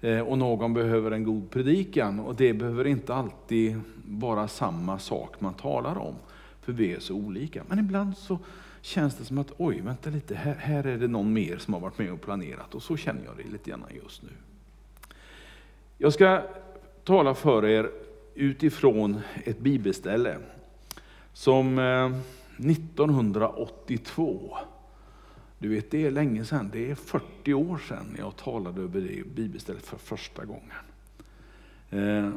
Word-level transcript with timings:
Eh, 0.00 0.20
och 0.20 0.38
någon 0.38 0.74
behöver 0.74 1.10
en 1.10 1.24
god 1.24 1.50
predikan. 1.50 2.20
Och 2.20 2.34
det 2.34 2.52
behöver 2.52 2.86
inte 2.86 3.14
alltid 3.14 3.80
vara 4.04 4.48
samma 4.48 4.98
sak 4.98 5.40
man 5.40 5.54
talar 5.54 5.98
om. 5.98 6.14
För 6.60 6.72
vi 6.72 6.94
är 6.94 7.00
så 7.00 7.14
olika. 7.14 7.62
Men 7.68 7.78
ibland 7.78 8.16
så 8.16 8.38
känns 8.80 9.16
det 9.16 9.24
som 9.24 9.38
att, 9.38 9.52
oj, 9.56 9.80
vänta 9.80 10.10
lite, 10.10 10.34
här, 10.34 10.54
här 10.54 10.86
är 10.86 10.98
det 10.98 11.08
någon 11.08 11.32
mer 11.32 11.56
som 11.58 11.74
har 11.74 11.80
varit 11.80 11.98
med 11.98 12.12
och 12.12 12.20
planerat. 12.20 12.74
Och 12.74 12.82
så 12.82 12.96
känner 12.96 13.24
jag 13.24 13.36
det 13.36 13.52
lite 13.52 13.70
grann 13.70 13.84
just 14.04 14.22
nu. 14.22 14.28
Jag 15.98 16.12
ska 16.12 16.42
tala 17.04 17.34
för 17.34 17.66
er 17.66 17.90
utifrån 18.34 19.20
ett 19.44 19.58
bibelställe 19.58 20.36
som 21.32 21.78
eh, 21.78 22.10
1982, 22.70 24.58
du 25.60 25.68
vet 25.68 25.90
det 25.90 26.06
är 26.06 26.10
länge 26.10 26.44
sedan, 26.44 26.70
det 26.72 26.90
är 26.90 26.94
40 26.94 27.54
år 27.54 27.78
sedan 27.78 28.16
jag 28.18 28.36
talade 28.36 28.82
över 28.82 29.00
det 29.00 29.34
bibelstället 29.34 29.86
för 29.86 29.96
första 29.98 30.44
gången. 30.44 30.84
Eh, 31.90 32.30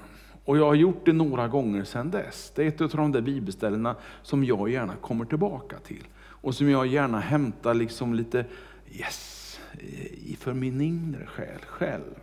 och 0.45 0.57
jag 0.57 0.65
har 0.65 0.75
gjort 0.75 1.05
det 1.05 1.13
några 1.13 1.47
gånger 1.47 1.83
sedan 1.83 2.11
dess. 2.11 2.51
Det 2.55 2.63
är 2.63 2.67
ett 2.67 2.81
av 2.81 2.89
de 2.89 3.11
där 3.11 3.21
bibelställena 3.21 3.95
som 4.21 4.43
jag 4.43 4.69
gärna 4.69 4.95
kommer 4.95 5.25
tillbaka 5.25 5.79
till. 5.79 6.03
Och 6.17 6.55
som 6.55 6.69
jag 6.69 6.87
gärna 6.87 7.19
hämtar 7.19 7.73
liksom 7.73 8.13
lite 8.13 8.45
yes, 8.91 9.59
eh, 9.71 10.37
för 10.37 10.53
min 10.53 10.81
inre 10.81 11.25
själ 11.25 11.61
själv. 11.67 12.13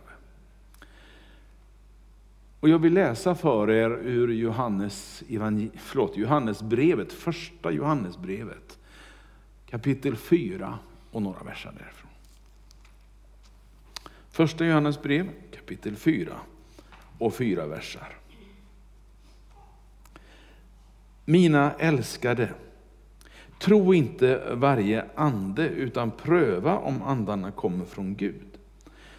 Och 2.59 2.69
jag 2.69 2.79
vill 2.79 2.93
läsa 2.93 3.35
för 3.35 3.71
er 3.71 3.89
ur 3.89 4.27
Johannes, 4.27 5.23
förlåt, 5.75 6.17
Johannesbrevet, 6.17 7.13
första 7.13 7.71
Johannesbrevet, 7.71 8.79
kapitel 9.65 10.15
4 10.15 10.79
och 11.11 11.21
några 11.21 11.43
verser 11.43 11.71
därifrån. 11.79 12.11
Första 14.29 14.65
Johannesbrev, 14.65 15.29
kapitel 15.55 15.95
4 15.95 16.33
och 17.17 17.35
fyra 17.35 17.67
verser. 17.67 18.17
Mina 21.25 21.71
älskade, 21.71 22.53
tro 23.59 23.93
inte 23.93 24.55
varje 24.55 25.05
ande 25.15 25.67
utan 25.67 26.11
pröva 26.11 26.77
om 26.77 27.01
andarna 27.01 27.51
kommer 27.51 27.85
från 27.85 28.15
Gud. 28.15 28.47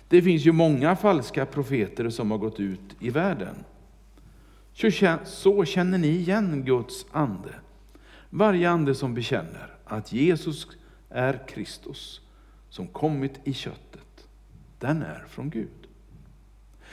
Det 0.09 0.23
finns 0.23 0.47
ju 0.47 0.53
många 0.53 0.97
falska 0.97 1.47
profeter 1.47 2.11
som 2.11 2.31
har 2.31 2.39
gått 2.39 2.61
ut 2.61 2.97
i 3.01 3.11
världen. 3.11 3.57
Så 5.25 5.65
känner 5.65 5.99
ni 5.99 6.09
igen 6.09 6.65
Guds 6.65 7.07
ande. 7.13 7.55
Varje 8.31 8.71
ande 8.71 8.95
som 8.95 9.15
bekänner 9.15 9.77
att 9.85 10.13
Jesus 10.13 10.67
är 11.13 11.49
Kristus, 11.49 12.21
som 12.69 12.87
kommit 12.87 13.41
i 13.45 13.53
köttet, 13.53 14.27
den 14.79 15.03
är 15.03 15.25
från 15.29 15.51
Gud. 15.51 15.89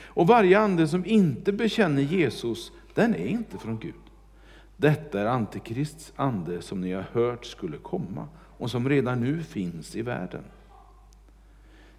Och 0.02 0.28
varje 0.28 0.60
ande 0.60 0.88
som 0.88 1.06
inte 1.06 1.52
bekänner 1.52 2.02
Jesus, 2.02 2.72
den 2.94 3.16
är 3.16 3.28
inte 3.28 3.58
från 3.58 3.80
Gud. 3.80 3.94
Detta 4.78 5.22
är 5.22 5.26
Antikrists 5.26 6.14
ande 6.16 6.62
som 6.62 6.82
ni 6.82 6.94
har 6.94 7.06
hört 7.12 7.46
skulle 7.46 7.78
komma 7.78 8.28
och 8.58 8.72
som 8.72 8.90
redan 8.90 9.20
nu 9.20 9.44
finns 9.44 9.96
i 9.96 10.02
världen. 10.02 10.44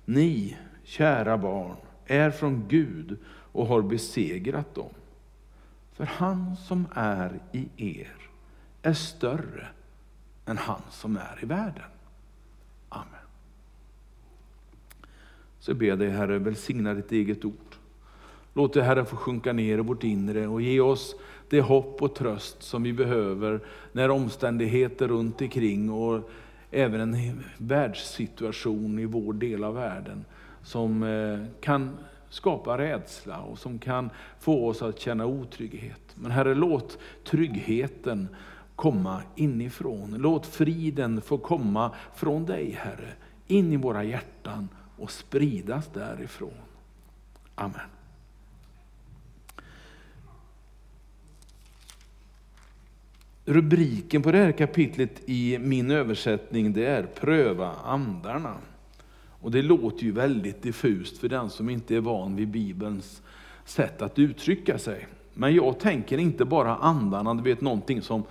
Ni 0.05 0.57
kära 0.85 1.39
barn, 1.39 1.77
är 2.07 2.31
från 2.31 2.69
Gud 2.69 3.19
och 3.27 3.67
har 3.67 3.83
besegrat 3.83 4.75
dem. 4.75 4.91
För 5.93 6.05
han 6.05 6.57
som 6.57 6.87
är 6.95 7.41
i 7.53 7.69
er 7.77 8.17
är 8.83 8.93
större 8.93 9.69
än 10.47 10.59
han 10.59 10.83
som 10.91 11.17
är 11.17 11.39
i 11.43 11.47
världen. 11.47 11.85
Så 15.61 15.75
ber 15.75 15.87
jag 15.87 15.99
dig 15.99 16.11
Herre, 16.11 16.39
välsigna 16.39 16.95
ditt 16.95 17.13
eget 17.13 17.45
ord. 17.45 17.55
Låt 18.55 18.73
det 18.73 18.83
Herre 18.83 19.05
få 19.05 19.17
sjunka 19.17 19.53
ner 19.53 19.79
i 19.79 19.81
vårt 19.81 20.05
inre 20.05 20.47
och 20.47 20.63
ge 20.63 20.81
oss 20.81 21.15
det 21.49 21.61
hopp 21.61 22.03
och 22.03 22.15
tröst 22.15 22.63
som 22.63 22.83
vi 22.83 22.93
behöver 22.93 23.61
när 23.93 24.11
omständigheter 24.11 25.09
runt 25.09 25.41
omkring 25.41 25.91
och 25.91 26.31
även 26.71 27.01
en 27.01 27.43
världssituation 27.59 28.99
i 28.99 29.07
vår 29.07 29.33
del 29.33 29.65
av 29.65 29.75
världen 29.75 30.25
som 30.63 31.03
eh, 31.03 31.61
kan 31.61 31.97
skapa 32.29 32.79
rädsla 32.79 33.41
och 33.41 33.59
som 33.59 33.79
kan 33.79 34.11
få 34.39 34.69
oss 34.69 34.83
att 34.83 35.01
känna 35.01 35.27
otrygghet. 35.27 36.15
Men 36.15 36.31
Herre, 36.31 36.55
låt 36.55 36.99
tryggheten 37.25 38.29
komma 38.77 39.23
inifrån. 39.37 40.15
Låt 40.19 40.47
friden 40.47 41.21
få 41.21 41.39
komma 41.39 41.91
från 42.15 42.47
dig, 42.47 42.71
Herre, 42.71 43.13
in 43.47 43.73
i 43.73 43.77
våra 43.77 44.05
hjärtan 44.05 44.69
och 45.01 45.11
spridas 45.11 45.89
därifrån. 45.95 46.51
Amen. 47.55 47.81
Rubriken 53.45 54.23
på 54.23 54.33
det 54.33 54.39
här 54.39 54.53
kapitlet 54.53 55.11
i 55.27 55.59
min 55.59 55.91
översättning 55.91 56.73
det 56.73 56.87
är 56.87 57.03
Pröva 57.03 57.75
andarna. 57.85 58.57
Och 59.41 59.51
det 59.51 59.63
låter 59.63 60.05
ju 60.05 60.13
väldigt 60.13 60.63
diffust 60.63 61.19
för 61.19 61.29
den 61.29 61.51
som 61.51 61.71
inte 61.71 61.97
är 61.97 62.01
van 62.01 62.37
vid 62.37 62.49
Bibelns 62.49 63.23
sätt 63.65 64.03
att 64.03 64.19
uttrycka 64.19 64.79
sig. 64.79 65.07
Men 65.35 65.55
jag 65.55 65.79
tänker 65.79 66.19
inte 66.19 66.45
bara 66.45 66.77
andarna, 66.77 67.35
du 67.35 67.43
vet 67.43 67.61
någonting 67.61 68.03
som 68.03 68.25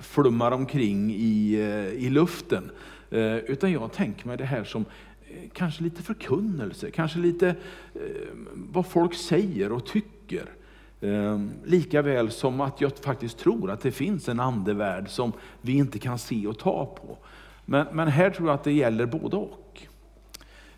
flummar 0.00 0.52
omkring 0.52 1.10
i, 1.14 1.54
eh, 1.54 2.04
i 2.04 2.10
luften. 2.10 2.70
Eh, 3.10 3.36
utan 3.36 3.72
jag 3.72 3.92
tänker 3.92 4.26
mig 4.26 4.36
det 4.36 4.44
här 4.44 4.64
som 4.64 4.84
kanske 5.52 5.82
lite 5.82 6.02
förkunnelse, 6.02 6.90
kanske 6.90 7.18
lite 7.18 7.48
eh, 7.94 8.02
vad 8.54 8.86
folk 8.86 9.14
säger 9.14 9.72
och 9.72 9.86
tycker. 9.86 10.44
Ehm, 11.00 11.50
lika 11.64 12.02
väl 12.02 12.30
som 12.30 12.60
att 12.60 12.80
jag 12.80 12.92
faktiskt 12.96 13.38
tror 13.38 13.70
att 13.70 13.80
det 13.80 13.92
finns 13.92 14.28
en 14.28 14.40
andevärld 14.40 15.08
som 15.08 15.32
vi 15.60 15.72
inte 15.72 15.98
kan 15.98 16.18
se 16.18 16.46
och 16.46 16.58
ta 16.58 16.86
på. 16.86 17.18
Men, 17.64 17.86
men 17.92 18.08
här 18.08 18.30
tror 18.30 18.48
jag 18.48 18.54
att 18.54 18.64
det 18.64 18.72
gäller 18.72 19.06
både 19.06 19.36
och. 19.36 19.82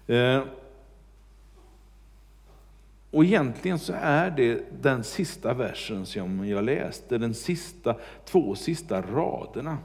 Eh, 0.06 0.42
och 3.10 3.24
egentligen 3.24 3.78
så 3.78 3.92
är 4.00 4.30
det 4.30 4.82
den 4.82 5.04
sista 5.04 5.54
versen 5.54 6.06
som 6.06 6.48
jag 6.48 6.64
läste, 6.64 7.18
den 7.18 7.34
sista, 7.34 7.96
två 8.24 8.54
sista 8.54 9.02
raderna. 9.02 9.78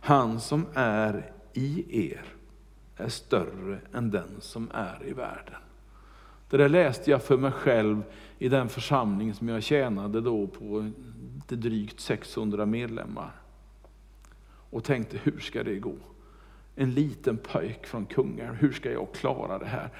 Han 0.00 0.40
som 0.40 0.66
är 0.74 1.32
i 1.52 1.84
er 2.08 2.24
är 3.00 3.08
större 3.08 3.78
än 3.92 4.10
den 4.10 4.28
som 4.40 4.70
är 4.74 5.06
i 5.06 5.12
världen. 5.12 5.54
Det 6.50 6.56
där 6.56 6.68
läste 6.68 7.10
jag 7.10 7.22
för 7.22 7.36
mig 7.36 7.52
själv 7.52 8.02
i 8.38 8.48
den 8.48 8.68
församling 8.68 9.34
som 9.34 9.48
jag 9.48 9.62
tjänade 9.62 10.20
då 10.20 10.46
på 10.46 10.90
drygt 11.48 12.00
600 12.00 12.66
medlemmar. 12.66 13.30
Och 14.70 14.84
tänkte, 14.84 15.18
hur 15.22 15.38
ska 15.38 15.62
det 15.62 15.78
gå? 15.78 15.94
en 16.80 16.94
liten 16.94 17.36
pojk 17.36 17.86
från 17.86 18.06
Kungälv, 18.06 18.54
hur 18.54 18.72
ska 18.72 18.92
jag 18.92 19.12
klara 19.12 19.58
det 19.58 19.66
här? 19.66 19.90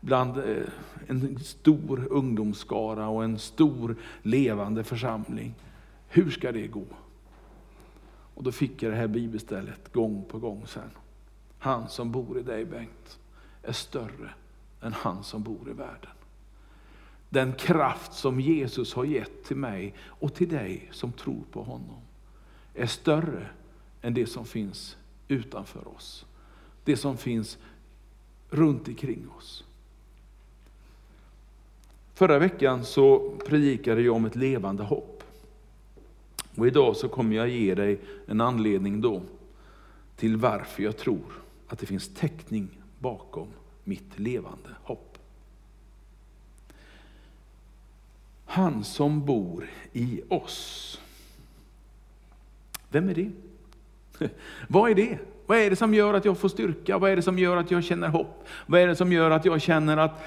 Bland 0.00 0.38
eh, 0.38 0.62
en 1.06 1.38
stor 1.38 2.06
ungdomsskara 2.10 3.08
och 3.08 3.24
en 3.24 3.38
stor 3.38 3.96
levande 4.22 4.84
församling. 4.84 5.54
Hur 6.08 6.30
ska 6.30 6.52
det 6.52 6.66
gå? 6.66 6.84
Och 8.34 8.42
då 8.42 8.52
fick 8.52 8.82
jag 8.82 8.92
det 8.92 8.96
här 8.96 9.06
bibelstället 9.06 9.92
gång 9.92 10.24
på 10.28 10.38
gång 10.38 10.62
sen. 10.66 10.90
Han 11.62 11.88
som 11.88 12.10
bor 12.12 12.38
i 12.38 12.42
dig 12.42 12.64
Bengt 12.64 13.18
är 13.62 13.72
större 13.72 14.30
än 14.80 14.92
han 14.92 15.24
som 15.24 15.42
bor 15.42 15.70
i 15.70 15.72
världen. 15.72 16.10
Den 17.28 17.52
kraft 17.52 18.12
som 18.12 18.40
Jesus 18.40 18.94
har 18.94 19.04
gett 19.04 19.44
till 19.44 19.56
mig 19.56 19.94
och 20.06 20.34
till 20.34 20.48
dig 20.48 20.88
som 20.92 21.12
tror 21.12 21.42
på 21.52 21.62
honom 21.62 22.00
är 22.74 22.86
större 22.86 23.46
än 24.02 24.14
det 24.14 24.26
som 24.26 24.46
finns 24.46 24.96
utanför 25.28 25.88
oss. 25.88 26.26
Det 26.84 26.96
som 26.96 27.16
finns 27.16 27.58
runt 28.50 28.88
omkring 28.88 29.28
oss. 29.38 29.64
Förra 32.14 32.38
veckan 32.38 32.84
så 32.84 33.36
predikade 33.46 34.02
jag 34.02 34.16
om 34.16 34.24
ett 34.24 34.36
levande 34.36 34.82
hopp. 34.82 35.24
Och 36.56 36.66
idag 36.66 36.96
så 36.96 37.08
kommer 37.08 37.36
jag 37.36 37.48
ge 37.48 37.74
dig 37.74 38.00
en 38.26 38.40
anledning 38.40 39.00
då 39.00 39.22
till 40.16 40.36
varför 40.36 40.82
jag 40.82 40.96
tror 40.96 41.40
att 41.72 41.78
det 41.78 41.86
finns 41.86 42.14
täckning 42.14 42.68
bakom 42.98 43.48
mitt 43.84 44.18
levande 44.18 44.68
hopp. 44.82 45.18
Han 48.46 48.84
som 48.84 49.26
bor 49.26 49.70
i 49.92 50.22
oss. 50.28 51.00
Vem 52.88 53.08
är 53.08 53.14
det? 53.14 53.30
Vad 54.68 54.90
är 54.90 54.94
det? 54.94 55.18
Vad 55.46 55.58
är 55.58 55.70
det 55.70 55.76
som 55.76 55.94
gör 55.94 56.14
att 56.14 56.24
jag 56.24 56.38
får 56.38 56.48
styrka? 56.48 56.98
Vad 56.98 57.10
är 57.10 57.16
det 57.16 57.22
som 57.22 57.38
gör 57.38 57.56
att 57.56 57.70
jag 57.70 57.84
känner 57.84 58.08
hopp? 58.08 58.46
Vad 58.66 58.80
är 58.80 58.86
det 58.86 58.96
som 58.96 59.12
gör 59.12 59.30
att 59.30 59.44
jag 59.44 59.60
känner 59.60 59.96
att 59.96 60.22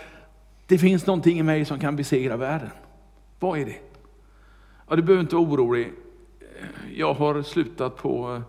det 0.68 0.78
finns 0.78 1.06
någonting 1.06 1.40
i 1.40 1.44
mig 1.44 1.66
som 1.66 1.80
kan 1.80 1.96
besegra 1.96 2.38
världen? 2.38 2.70
Vad 3.40 3.60
är 3.60 3.66
det? 3.66 3.80
Ja, 4.90 4.96
du 4.96 5.02
behöver 5.02 5.22
inte 5.22 5.36
vara 5.36 5.46
orolig. 5.46 5.94
Jag 6.96 7.14
har 7.14 7.44
slutat 7.44 7.98
på, 7.98 8.36
eh, 8.36 8.42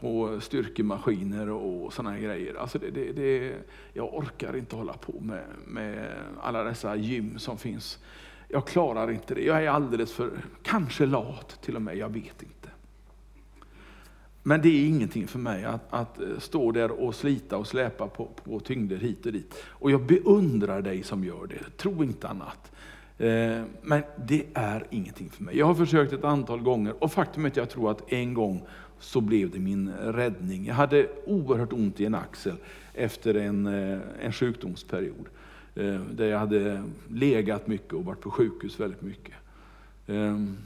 på 0.00 0.40
styrkemaskiner 0.40 1.50
och 1.50 1.92
sådana 1.92 2.18
grejer. 2.18 2.54
Alltså 2.54 2.78
det, 2.78 2.90
det, 2.90 3.12
det, 3.12 3.54
jag 3.92 4.14
orkar 4.14 4.56
inte 4.56 4.76
hålla 4.76 4.92
på 4.92 5.12
med, 5.20 5.44
med 5.66 6.12
alla 6.40 6.64
dessa 6.64 6.96
gym 6.96 7.38
som 7.38 7.58
finns. 7.58 7.98
Jag 8.48 8.66
klarar 8.66 9.10
inte 9.10 9.34
det. 9.34 9.42
Jag 9.42 9.64
är 9.64 9.68
alldeles 9.68 10.12
för, 10.12 10.30
kanske 10.62 11.06
lat 11.06 11.58
till 11.62 11.76
och 11.76 11.82
med, 11.82 11.96
jag 11.96 12.08
vet 12.08 12.42
inte. 12.42 12.68
Men 14.42 14.62
det 14.62 14.68
är 14.68 14.88
ingenting 14.88 15.26
för 15.26 15.38
mig 15.38 15.64
att, 15.64 15.86
att 15.90 16.20
eh, 16.20 16.38
stå 16.38 16.72
där 16.72 16.90
och 16.90 17.14
slita 17.14 17.56
och 17.56 17.66
släpa 17.66 18.08
på, 18.08 18.28
på 18.44 18.60
tyngder 18.60 18.96
hit 18.96 19.26
och 19.26 19.32
dit. 19.32 19.54
Och 19.66 19.90
jag 19.90 20.06
beundrar 20.06 20.82
dig 20.82 21.02
som 21.02 21.24
gör 21.24 21.46
det, 21.46 21.76
tro 21.76 22.04
inte 22.04 22.28
annat. 22.28 22.72
Eh, 23.18 23.62
men 23.82 24.02
det 24.28 24.46
är 24.54 24.86
ingenting 24.90 25.30
för 25.30 25.44
mig. 25.44 25.58
Jag 25.58 25.66
har 25.66 25.74
försökt 25.74 26.12
ett 26.12 26.24
antal 26.24 26.60
gånger 26.60 27.04
och 27.04 27.12
faktum 27.12 27.44
är 27.44 27.48
att 27.48 27.56
jag 27.56 27.70
tror 27.70 27.90
att 27.90 28.12
en 28.12 28.34
gång 28.34 28.62
så 29.00 29.20
blev 29.20 29.50
det 29.50 29.58
min 29.58 29.90
räddning. 29.92 30.66
Jag 30.66 30.74
hade 30.74 31.08
oerhört 31.26 31.72
ont 31.72 32.00
i 32.00 32.04
en 32.04 32.14
axel 32.14 32.56
efter 32.94 33.34
en, 33.34 33.66
eh, 33.66 33.98
en 34.20 34.32
sjukdomsperiod. 34.32 35.28
Eh, 35.74 36.00
där 36.00 36.26
jag 36.26 36.38
hade 36.38 36.82
legat 37.08 37.66
mycket 37.66 37.92
och 37.92 38.04
varit 38.04 38.20
på 38.20 38.30
sjukhus 38.30 38.80
väldigt 38.80 39.02
mycket. 39.02 39.34
Ehm, 40.06 40.56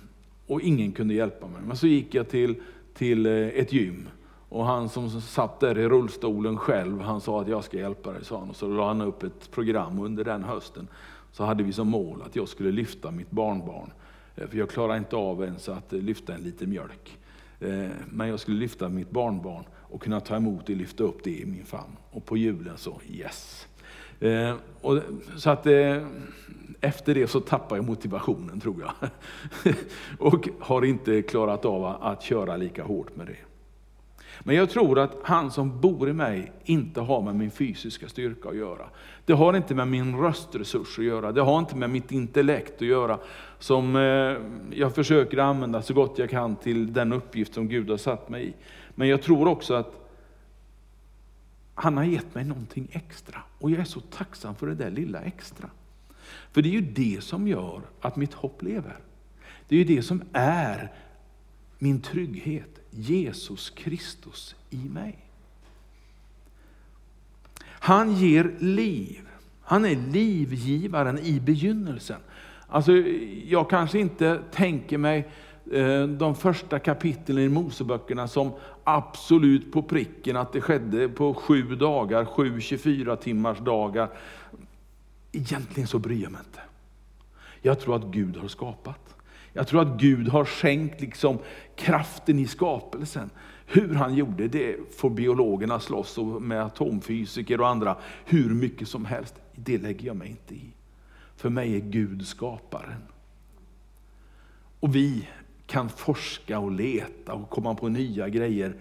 och 0.46 0.60
ingen 0.60 0.92
kunde 0.92 1.14
hjälpa 1.14 1.46
mig. 1.46 1.60
Men 1.66 1.76
så 1.76 1.86
gick 1.86 2.14
jag 2.14 2.28
till, 2.28 2.54
till 2.94 3.26
eh, 3.26 3.32
ett 3.32 3.72
gym. 3.72 4.08
Och 4.48 4.66
han 4.66 4.88
som 4.88 5.20
satt 5.20 5.60
där 5.60 5.78
i 5.78 5.88
rullstolen 5.88 6.56
själv, 6.56 7.00
han 7.00 7.20
sa 7.20 7.40
att 7.40 7.48
jag 7.48 7.64
ska 7.64 7.78
hjälpa 7.78 8.12
dig, 8.12 8.24
sa 8.24 8.38
han. 8.38 8.50
Och 8.50 8.56
så 8.56 8.68
la 8.68 8.88
han 8.88 9.00
upp 9.00 9.22
ett 9.22 9.50
program 9.50 9.98
under 9.98 10.24
den 10.24 10.44
hösten 10.44 10.88
så 11.32 11.44
hade 11.44 11.62
vi 11.62 11.72
som 11.72 11.88
mål 11.88 12.22
att 12.26 12.36
jag 12.36 12.48
skulle 12.48 12.72
lyfta 12.72 13.10
mitt 13.10 13.30
barnbarn. 13.30 13.90
För 14.34 14.58
jag 14.58 14.70
klarar 14.70 14.96
inte 14.96 15.16
av 15.16 15.44
ens 15.44 15.68
att 15.68 15.92
lyfta 15.92 16.34
en 16.34 16.40
liten 16.40 16.70
mjölk. 16.70 17.18
Eh, 17.60 17.90
men 18.10 18.28
jag 18.28 18.40
skulle 18.40 18.56
lyfta 18.56 18.88
mitt 18.88 19.10
barnbarn 19.10 19.64
och 19.74 20.02
kunna 20.02 20.20
ta 20.20 20.36
emot 20.36 20.66
det, 20.66 20.74
lyfta 20.74 21.04
upp 21.04 21.24
det 21.24 21.30
i 21.30 21.46
min 21.46 21.64
famn. 21.64 21.96
Och 22.10 22.24
på 22.24 22.36
julen 22.36 22.78
så, 22.78 23.00
yes. 23.10 23.68
Eh, 24.20 24.54
och, 24.80 25.00
så 25.36 25.50
att 25.50 25.66
eh, 25.66 26.06
efter 26.80 27.14
det 27.14 27.26
så 27.26 27.40
tappar 27.40 27.76
jag 27.76 27.84
motivationen 27.84 28.60
tror 28.60 28.76
jag. 28.80 29.10
och 30.18 30.48
har 30.60 30.84
inte 30.84 31.22
klarat 31.22 31.64
av 31.64 31.84
att 31.84 32.22
köra 32.22 32.56
lika 32.56 32.84
hårt 32.84 33.16
med 33.16 33.26
det. 33.26 33.53
Men 34.46 34.56
jag 34.56 34.70
tror 34.70 34.98
att 34.98 35.16
han 35.22 35.50
som 35.50 35.80
bor 35.80 36.08
i 36.08 36.12
mig 36.12 36.52
inte 36.64 37.00
har 37.00 37.22
med 37.22 37.34
min 37.34 37.50
fysiska 37.50 38.08
styrka 38.08 38.48
att 38.48 38.56
göra. 38.56 38.86
Det 39.24 39.32
har 39.32 39.56
inte 39.56 39.74
med 39.74 39.88
min 39.88 40.16
röstresurs 40.16 40.98
att 40.98 41.04
göra, 41.04 41.32
det 41.32 41.40
har 41.40 41.58
inte 41.58 41.76
med 41.76 41.90
mitt 41.90 42.12
intellekt 42.12 42.74
att 42.74 42.88
göra, 42.88 43.18
som 43.58 43.96
eh, 43.96 44.36
jag 44.78 44.94
försöker 44.94 45.38
använda 45.38 45.82
så 45.82 45.94
gott 45.94 46.18
jag 46.18 46.30
kan 46.30 46.56
till 46.56 46.92
den 46.92 47.12
uppgift 47.12 47.54
som 47.54 47.68
Gud 47.68 47.90
har 47.90 47.96
satt 47.96 48.28
mig 48.28 48.48
i. 48.48 48.54
Men 48.94 49.08
jag 49.08 49.22
tror 49.22 49.48
också 49.48 49.74
att 49.74 50.00
han 51.74 51.96
har 51.96 52.04
gett 52.04 52.34
mig 52.34 52.44
någonting 52.44 52.88
extra. 52.92 53.38
Och 53.58 53.70
jag 53.70 53.80
är 53.80 53.84
så 53.84 54.00
tacksam 54.00 54.54
för 54.54 54.66
det 54.66 54.74
där 54.74 54.90
lilla 54.90 55.20
extra. 55.20 55.70
För 56.52 56.62
det 56.62 56.68
är 56.68 56.72
ju 56.72 56.80
det 56.80 57.24
som 57.24 57.48
gör 57.48 57.82
att 58.00 58.16
mitt 58.16 58.34
hopp 58.34 58.62
lever. 58.62 58.98
Det 59.68 59.74
är 59.74 59.78
ju 59.78 59.96
det 59.96 60.02
som 60.02 60.22
är 60.32 60.92
min 61.78 62.00
trygghet. 62.00 62.80
Jesus 62.94 63.70
Kristus 63.70 64.54
i 64.70 64.76
mig. 64.88 65.18
Han 67.64 68.16
ger 68.16 68.54
liv. 68.58 69.28
Han 69.62 69.84
är 69.84 69.96
livgivaren 69.96 71.18
i 71.18 71.40
begynnelsen. 71.40 72.20
Alltså, 72.68 72.92
jag 73.44 73.70
kanske 73.70 73.98
inte 73.98 74.40
tänker 74.52 74.98
mig 74.98 75.28
eh, 75.72 76.06
de 76.06 76.34
första 76.34 76.78
kapitlen 76.78 77.38
i 77.38 77.48
Moseböckerna 77.48 78.28
som 78.28 78.52
absolut 78.84 79.72
på 79.72 79.82
pricken, 79.82 80.36
att 80.36 80.52
det 80.52 80.60
skedde 80.60 81.08
på 81.08 81.34
sju 81.34 81.62
dagar, 81.62 82.24
sju 82.24 82.60
24 82.60 83.16
timmars 83.16 83.58
dagar. 83.58 84.10
Egentligen 85.32 85.86
så 85.86 85.98
bryr 85.98 86.22
jag 86.22 86.32
mig 86.32 86.40
inte. 86.46 86.60
Jag 87.62 87.80
tror 87.80 87.96
att 87.96 88.04
Gud 88.04 88.36
har 88.36 88.48
skapat. 88.48 89.03
Jag 89.56 89.68
tror 89.68 89.82
att 89.82 90.00
Gud 90.00 90.28
har 90.28 90.44
skänkt 90.44 91.00
liksom 91.00 91.38
kraften 91.76 92.38
i 92.38 92.46
skapelsen. 92.46 93.30
Hur 93.66 93.94
han 93.94 94.14
gjorde 94.14 94.48
det 94.48 94.76
får 94.96 95.10
biologerna 95.10 95.80
slåss 95.80 96.18
med 96.40 96.62
atomfysiker 96.62 97.60
och 97.60 97.68
andra 97.68 97.96
hur 98.24 98.50
mycket 98.50 98.88
som 98.88 99.04
helst. 99.04 99.34
Det 99.54 99.78
lägger 99.78 100.06
jag 100.06 100.16
mig 100.16 100.28
inte 100.28 100.54
i. 100.54 100.74
För 101.36 101.50
mig 101.50 101.76
är 101.76 101.80
Gud 101.80 102.26
skaparen. 102.26 103.02
Och 104.80 104.94
vi 104.94 105.28
kan 105.66 105.88
forska 105.88 106.58
och 106.58 106.72
leta 106.72 107.32
och 107.32 107.50
komma 107.50 107.74
på 107.74 107.88
nya 107.88 108.28
grejer. 108.28 108.76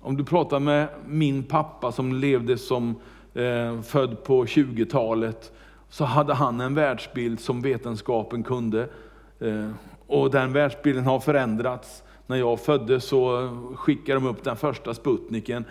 Om 0.00 0.16
du 0.16 0.24
pratar 0.24 0.60
med 0.60 0.88
min 1.06 1.42
pappa 1.42 1.92
som 1.92 2.12
levde 2.12 2.58
som 2.58 2.94
eh, 3.34 3.82
född 3.82 4.24
på 4.24 4.44
20-talet, 4.44 5.52
så 5.88 6.04
hade 6.04 6.34
han 6.34 6.60
en 6.60 6.74
världsbild 6.74 7.40
som 7.40 7.62
vetenskapen 7.62 8.42
kunde. 8.42 8.88
Eh, 9.40 9.70
och 10.08 10.30
den 10.30 10.52
världsbilden 10.52 11.04
har 11.04 11.20
förändrats. 11.20 12.02
När 12.26 12.36
jag 12.36 12.60
föddes 12.60 13.04
så 13.04 13.50
skickade 13.76 14.20
de 14.20 14.26
upp 14.26 14.44
den 14.44 14.56
första 14.56 14.94
Sputniken 14.94 15.64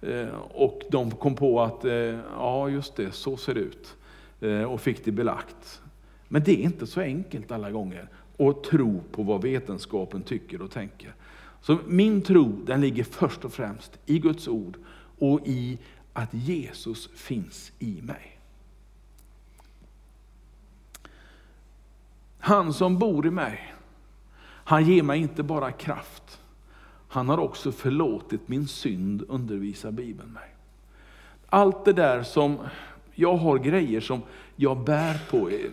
eh, 0.00 0.28
och 0.54 0.82
de 0.90 1.10
kom 1.10 1.34
på 1.34 1.60
att, 1.60 1.84
eh, 1.84 1.92
ja 2.36 2.68
just 2.68 2.96
det, 2.96 3.12
så 3.12 3.36
ser 3.36 3.54
det 3.54 3.60
ut. 3.60 3.94
Eh, 4.40 4.62
och 4.62 4.80
fick 4.80 5.04
det 5.04 5.12
belagt. 5.12 5.82
Men 6.28 6.42
det 6.42 6.52
är 6.52 6.64
inte 6.64 6.86
så 6.86 7.00
enkelt 7.00 7.52
alla 7.52 7.70
gånger 7.70 8.08
att 8.38 8.64
tro 8.64 9.00
på 9.12 9.22
vad 9.22 9.42
vetenskapen 9.42 10.22
tycker 10.22 10.62
och 10.62 10.70
tänker. 10.70 11.14
Så 11.60 11.78
min 11.86 12.22
tro 12.22 12.52
den 12.66 12.80
ligger 12.80 13.04
först 13.04 13.44
och 13.44 13.52
främst 13.52 13.98
i 14.06 14.18
Guds 14.18 14.48
ord 14.48 14.76
och 15.18 15.40
i 15.44 15.78
att 16.12 16.34
Jesus 16.34 17.08
finns 17.14 17.72
i 17.78 18.02
mig. 18.02 18.38
Han 22.38 22.72
som 22.72 22.98
bor 22.98 23.26
i 23.26 23.30
mig, 23.30 23.73
han 24.64 24.84
ger 24.84 25.02
mig 25.02 25.20
inte 25.20 25.42
bara 25.42 25.72
kraft, 25.72 26.40
han 27.08 27.28
har 27.28 27.38
också 27.38 27.72
förlåtit 27.72 28.48
min 28.48 28.66
synd, 28.68 29.24
undervisar 29.28 29.90
Bibeln 29.90 30.32
mig. 30.32 30.54
Allt 31.46 31.84
det 31.84 31.92
där 31.92 32.22
som, 32.22 32.58
jag 33.14 33.36
har 33.36 33.58
grejer 33.58 34.00
som 34.00 34.22
jag 34.56 34.84
bär 34.84 35.30
på, 35.30 35.48
eh, 35.48 35.70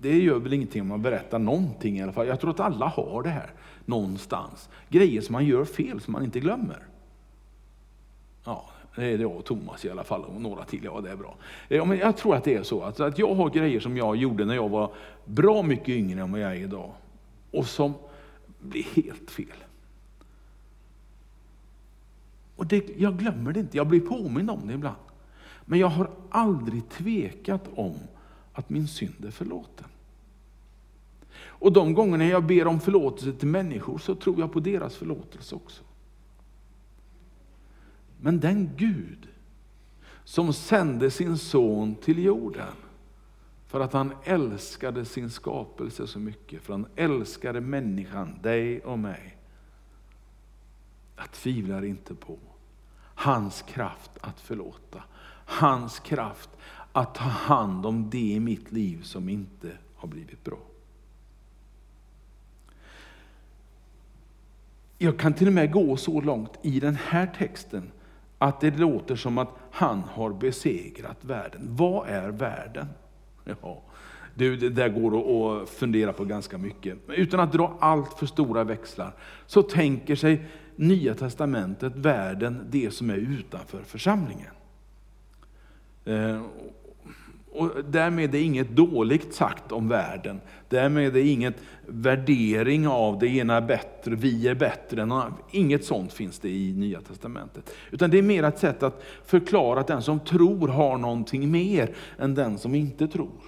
det 0.00 0.18
gör 0.18 0.38
väl 0.38 0.52
ingenting 0.52 0.82
om 0.82 0.88
man 0.88 1.02
berättar 1.02 1.38
någonting 1.38 1.98
i 1.98 2.02
alla 2.02 2.12
fall. 2.12 2.26
Jag 2.26 2.40
tror 2.40 2.50
att 2.50 2.60
alla 2.60 2.86
har 2.86 3.22
det 3.22 3.28
här 3.28 3.50
någonstans. 3.84 4.68
Grejer 4.88 5.20
som 5.20 5.32
man 5.32 5.44
gör 5.44 5.64
fel, 5.64 6.00
som 6.00 6.12
man 6.12 6.24
inte 6.24 6.40
glömmer. 6.40 6.86
Ja, 8.44 8.70
det 8.96 9.04
är 9.04 9.18
jag 9.18 9.36
och 9.36 9.44
Thomas 9.44 9.84
i 9.84 9.90
alla 9.90 10.04
fall, 10.04 10.24
och 10.24 10.40
några 10.40 10.64
till. 10.64 10.84
Ja, 10.84 11.00
det 11.00 11.10
är 11.10 11.16
bra. 11.16 11.36
Eh, 11.68 11.92
jag 12.00 12.16
tror 12.16 12.36
att 12.36 12.44
det 12.44 12.54
är 12.54 12.62
så, 12.62 12.82
att 12.82 13.18
jag 13.18 13.34
har 13.34 13.50
grejer 13.50 13.80
som 13.80 13.96
jag 13.96 14.16
gjorde 14.16 14.44
när 14.44 14.54
jag 14.54 14.68
var 14.68 14.92
bra 15.24 15.62
mycket 15.62 15.88
yngre 15.88 16.20
än 16.20 16.32
vad 16.32 16.40
jag 16.40 16.50
är 16.50 16.60
idag. 16.60 16.90
Och 17.50 17.66
som 17.66 17.94
blir 18.64 18.82
helt 18.82 19.30
fel. 19.30 19.64
Och 22.56 22.66
det, 22.66 22.88
jag 22.96 23.18
glömmer 23.18 23.52
det 23.52 23.60
inte, 23.60 23.76
jag 23.76 23.88
blir 23.88 24.00
påmind 24.00 24.50
om 24.50 24.66
det 24.66 24.74
ibland. 24.74 24.96
Men 25.64 25.78
jag 25.78 25.88
har 25.88 26.10
aldrig 26.30 26.88
tvekat 26.88 27.68
om 27.74 27.98
att 28.52 28.70
min 28.70 28.88
synd 28.88 29.24
är 29.24 29.30
förlåten. 29.30 29.86
Och 31.36 31.72
de 31.72 31.94
gångerna 31.94 32.24
jag 32.24 32.46
ber 32.46 32.66
om 32.66 32.80
förlåtelse 32.80 33.32
till 33.32 33.48
människor 33.48 33.98
så 33.98 34.14
tror 34.14 34.40
jag 34.40 34.52
på 34.52 34.60
deras 34.60 34.96
förlåtelse 34.96 35.54
också. 35.54 35.82
Men 38.20 38.40
den 38.40 38.70
Gud 38.76 39.28
som 40.24 40.52
sände 40.52 41.10
sin 41.10 41.38
son 41.38 41.94
till 41.94 42.18
jorden 42.18 42.74
för 43.74 43.80
att 43.80 43.92
han 43.92 44.14
älskade 44.24 45.04
sin 45.04 45.30
skapelse 45.30 46.06
så 46.06 46.18
mycket, 46.18 46.62
för 46.62 46.72
han 46.72 46.86
älskade 46.96 47.60
människan, 47.60 48.38
dig 48.42 48.80
och 48.80 48.98
mig. 48.98 49.36
Jag 51.16 51.30
tvivlar 51.30 51.84
inte 51.84 52.14
på 52.14 52.38
hans 53.14 53.62
kraft 53.62 54.10
att 54.20 54.40
förlåta. 54.40 55.02
Hans 55.46 55.98
kraft 55.98 56.50
att 56.92 57.14
ta 57.14 57.24
hand 57.24 57.86
om 57.86 58.10
det 58.10 58.32
i 58.32 58.40
mitt 58.40 58.72
liv 58.72 59.02
som 59.02 59.28
inte 59.28 59.78
har 59.94 60.08
blivit 60.08 60.44
bra. 60.44 60.58
Jag 64.98 65.18
kan 65.18 65.34
till 65.34 65.46
och 65.46 65.52
med 65.52 65.72
gå 65.72 65.96
så 65.96 66.20
långt 66.20 66.58
i 66.62 66.80
den 66.80 66.96
här 66.96 67.26
texten 67.38 67.92
att 68.38 68.60
det 68.60 68.78
låter 68.78 69.16
som 69.16 69.38
att 69.38 69.50
han 69.70 70.00
har 70.00 70.32
besegrat 70.32 71.24
världen. 71.24 71.76
Vad 71.76 72.08
är 72.08 72.28
världen? 72.28 72.86
Ja, 73.62 73.82
du, 74.34 74.56
det 74.56 74.70
där 74.70 74.88
går 74.88 75.62
att 75.62 75.68
fundera 75.68 76.12
på 76.12 76.24
ganska 76.24 76.58
mycket. 76.58 76.98
Utan 77.08 77.40
att 77.40 77.52
dra 77.52 77.76
allt 77.80 78.18
för 78.18 78.26
stora 78.26 78.64
växlar, 78.64 79.12
så 79.46 79.62
tänker 79.62 80.16
sig 80.16 80.46
Nya 80.76 81.14
Testamentet 81.14 81.96
världen 81.96 82.66
det 82.70 82.90
som 82.90 83.10
är 83.10 83.16
utanför 83.16 83.82
församlingen. 83.82 84.50
Eh, 86.04 86.42
och 87.54 87.70
därmed 87.84 88.34
är 88.34 88.42
inget 88.42 88.70
dåligt 88.70 89.34
sagt 89.34 89.72
om 89.72 89.88
världen. 89.88 90.40
Därmed 90.68 91.16
är 91.16 91.24
inget 91.24 91.54
värdering 91.86 92.88
av 92.88 93.18
det 93.18 93.28
ena 93.28 93.56
är 93.56 93.60
bättre, 93.60 94.14
vi 94.14 94.48
är 94.48 94.54
bättre 94.54 95.02
än 95.02 95.08
någon 95.08 95.34
Inget 95.50 95.84
sånt 95.84 96.12
finns 96.12 96.38
det 96.38 96.48
i 96.48 96.72
Nya 96.72 97.00
Testamentet. 97.00 97.74
Utan 97.90 98.10
det 98.10 98.18
är 98.18 98.22
mer 98.22 98.42
ett 98.42 98.58
sätt 98.58 98.82
att 98.82 99.04
förklara 99.26 99.80
att 99.80 99.86
den 99.86 100.02
som 100.02 100.20
tror 100.20 100.68
har 100.68 100.98
någonting 100.98 101.50
mer 101.50 101.94
än 102.18 102.34
den 102.34 102.58
som 102.58 102.74
inte 102.74 103.08
tror. 103.08 103.42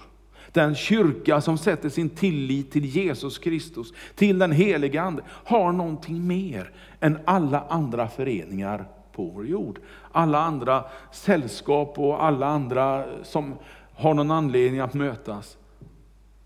Den 0.51 0.75
kyrka 0.75 1.41
som 1.41 1.57
sätter 1.57 1.89
sin 1.89 2.09
tillit 2.09 2.71
till 2.71 2.85
Jesus 2.85 3.37
Kristus, 3.37 3.93
till 4.15 4.39
den 4.39 4.51
helige 4.51 5.01
Ande, 5.01 5.23
har 5.27 5.71
någonting 5.71 6.27
mer 6.27 6.71
än 6.99 7.19
alla 7.25 7.65
andra 7.69 8.07
föreningar 8.07 8.85
på 9.17 9.25
vår 9.25 9.47
jord. 9.47 9.79
Alla 10.11 10.39
andra 10.39 10.83
sällskap 11.11 11.99
och 11.99 12.23
alla 12.23 12.47
andra 12.47 13.05
som 13.23 13.55
har 13.97 14.13
någon 14.13 14.31
anledning 14.31 14.79
att 14.79 14.93
mötas, 14.93 15.57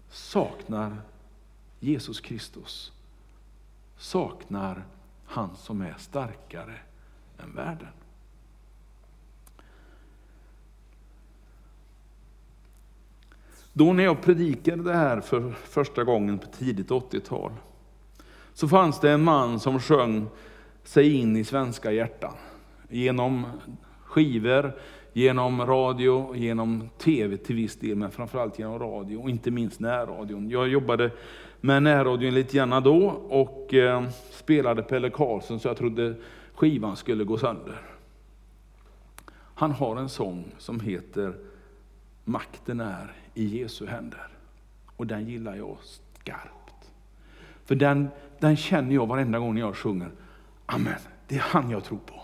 saknar 0.10 0.98
Jesus 1.80 2.20
Kristus. 2.20 2.92
Saknar 3.98 4.84
han 5.26 5.56
som 5.56 5.82
är 5.82 5.96
starkare 5.98 6.78
än 7.38 7.56
världen. 7.56 7.88
Då 13.74 13.94
när 13.94 14.04
jag 14.04 14.22
predikade 14.22 14.84
det 14.84 14.94
här 14.94 15.22
för 15.22 15.52
första 15.52 16.04
gången 16.04 16.40
på 16.40 16.48
tidigt 16.48 16.90
80-tal, 16.90 17.52
så 18.54 18.68
fanns 18.68 19.00
det 19.00 19.12
en 19.12 19.24
man 19.24 19.60
som 19.60 19.80
sjöng 19.80 20.28
sig 20.84 21.14
in 21.14 21.38
i 21.38 21.44
svenska 21.44 21.92
hjärtan. 21.92 22.34
Genom 22.90 23.46
skivor, 24.04 24.80
genom 25.14 25.66
radio, 25.66 26.36
genom 26.36 26.90
tv 26.98 27.38
till 27.38 27.56
viss 27.56 27.76
del, 27.76 27.96
men 27.96 28.12
framförallt 28.12 28.60
genom 28.60 28.80
radio 28.80 29.18
och 29.18 29.30
inte 29.30 29.52
minst 29.52 29.80
närradion. 29.80 30.50
Jag 30.50 30.68
jobbade 30.68 31.12
med 31.62 31.84
närradion 31.84 32.34
lite 32.34 32.58
grann 32.58 32.84
då 32.84 33.08
och 33.30 33.74
eh, 33.74 34.04
spelade 34.32 34.84
Pelle 34.84 35.10
Karlsson 35.10 35.60
så 35.60 35.68
jag 35.68 35.78
trodde 35.78 36.16
skivan 36.56 36.96
skulle 36.96 37.24
gå 37.24 37.38
sönder. 37.38 37.82
Han 39.56 39.72
har 39.72 39.96
en 39.96 40.10
sång 40.10 40.46
som 40.58 40.80
heter 40.80 41.34
Makten 42.24 42.80
är 42.80 43.14
i 43.34 43.60
Jesu 43.60 43.88
händer. 43.88 44.28
Och 44.96 45.08
den 45.08 45.28
gillar 45.28 45.56
jag 45.56 45.78
skarpt. 45.82 46.92
För 47.66 47.76
den, 47.76 48.10
den 48.40 48.58
känner 48.58 48.96
jag 48.96 49.08
varenda 49.08 49.40
gång 49.40 49.58
jag 49.58 49.76
sjunger. 49.76 50.12
Amen, 50.66 51.00
det 51.28 51.36
är 51.36 51.40
han 51.40 51.70
jag 51.70 51.84
tror 51.84 51.98
på. 51.98 52.21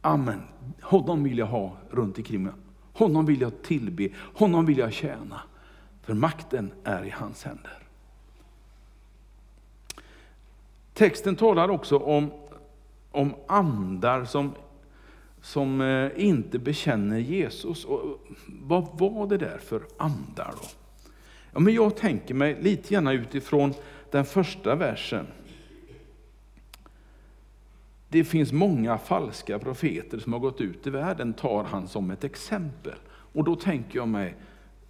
Amen, 0.00 0.42
honom 0.80 1.24
vill 1.24 1.38
jag 1.38 1.46
ha 1.46 1.76
runt 1.90 2.18
omkring 2.18 2.42
mig. 2.42 2.52
Honom 2.92 3.26
vill 3.26 3.40
jag 3.40 3.62
tillbe, 3.62 4.08
honom 4.34 4.66
vill 4.66 4.78
jag 4.78 4.92
tjäna. 4.92 5.40
För 6.02 6.14
makten 6.14 6.72
är 6.84 7.04
i 7.04 7.10
hans 7.10 7.44
händer. 7.44 7.78
Texten 10.94 11.36
talar 11.36 11.68
också 11.68 11.98
om, 11.98 12.30
om 13.10 13.34
andar 13.48 14.24
som, 14.24 14.52
som 15.40 15.80
eh, 15.80 16.10
inte 16.16 16.58
bekänner 16.58 17.18
Jesus. 17.18 17.84
Och 17.84 18.00
eh, 18.04 18.10
vad 18.46 18.98
var 18.98 19.26
det 19.26 19.38
där 19.38 19.58
för 19.58 19.82
andar 19.96 20.54
då? 20.62 20.68
Ja, 21.52 21.60
men 21.60 21.74
jag 21.74 21.96
tänker 21.96 22.34
mig 22.34 22.56
lite 22.60 22.94
gärna 22.94 23.12
utifrån 23.12 23.74
den 24.10 24.24
första 24.24 24.74
versen. 24.74 25.26
Det 28.12 28.24
finns 28.24 28.52
många 28.52 28.98
falska 28.98 29.58
profeter 29.58 30.18
som 30.18 30.32
har 30.32 30.40
gått 30.40 30.60
ut 30.60 30.86
i 30.86 30.90
världen, 30.90 31.32
tar 31.32 31.64
han 31.64 31.88
som 31.88 32.10
ett 32.10 32.24
exempel. 32.24 32.98
Och 33.08 33.44
då 33.44 33.56
tänker 33.56 33.98
jag 33.98 34.08
mig 34.08 34.36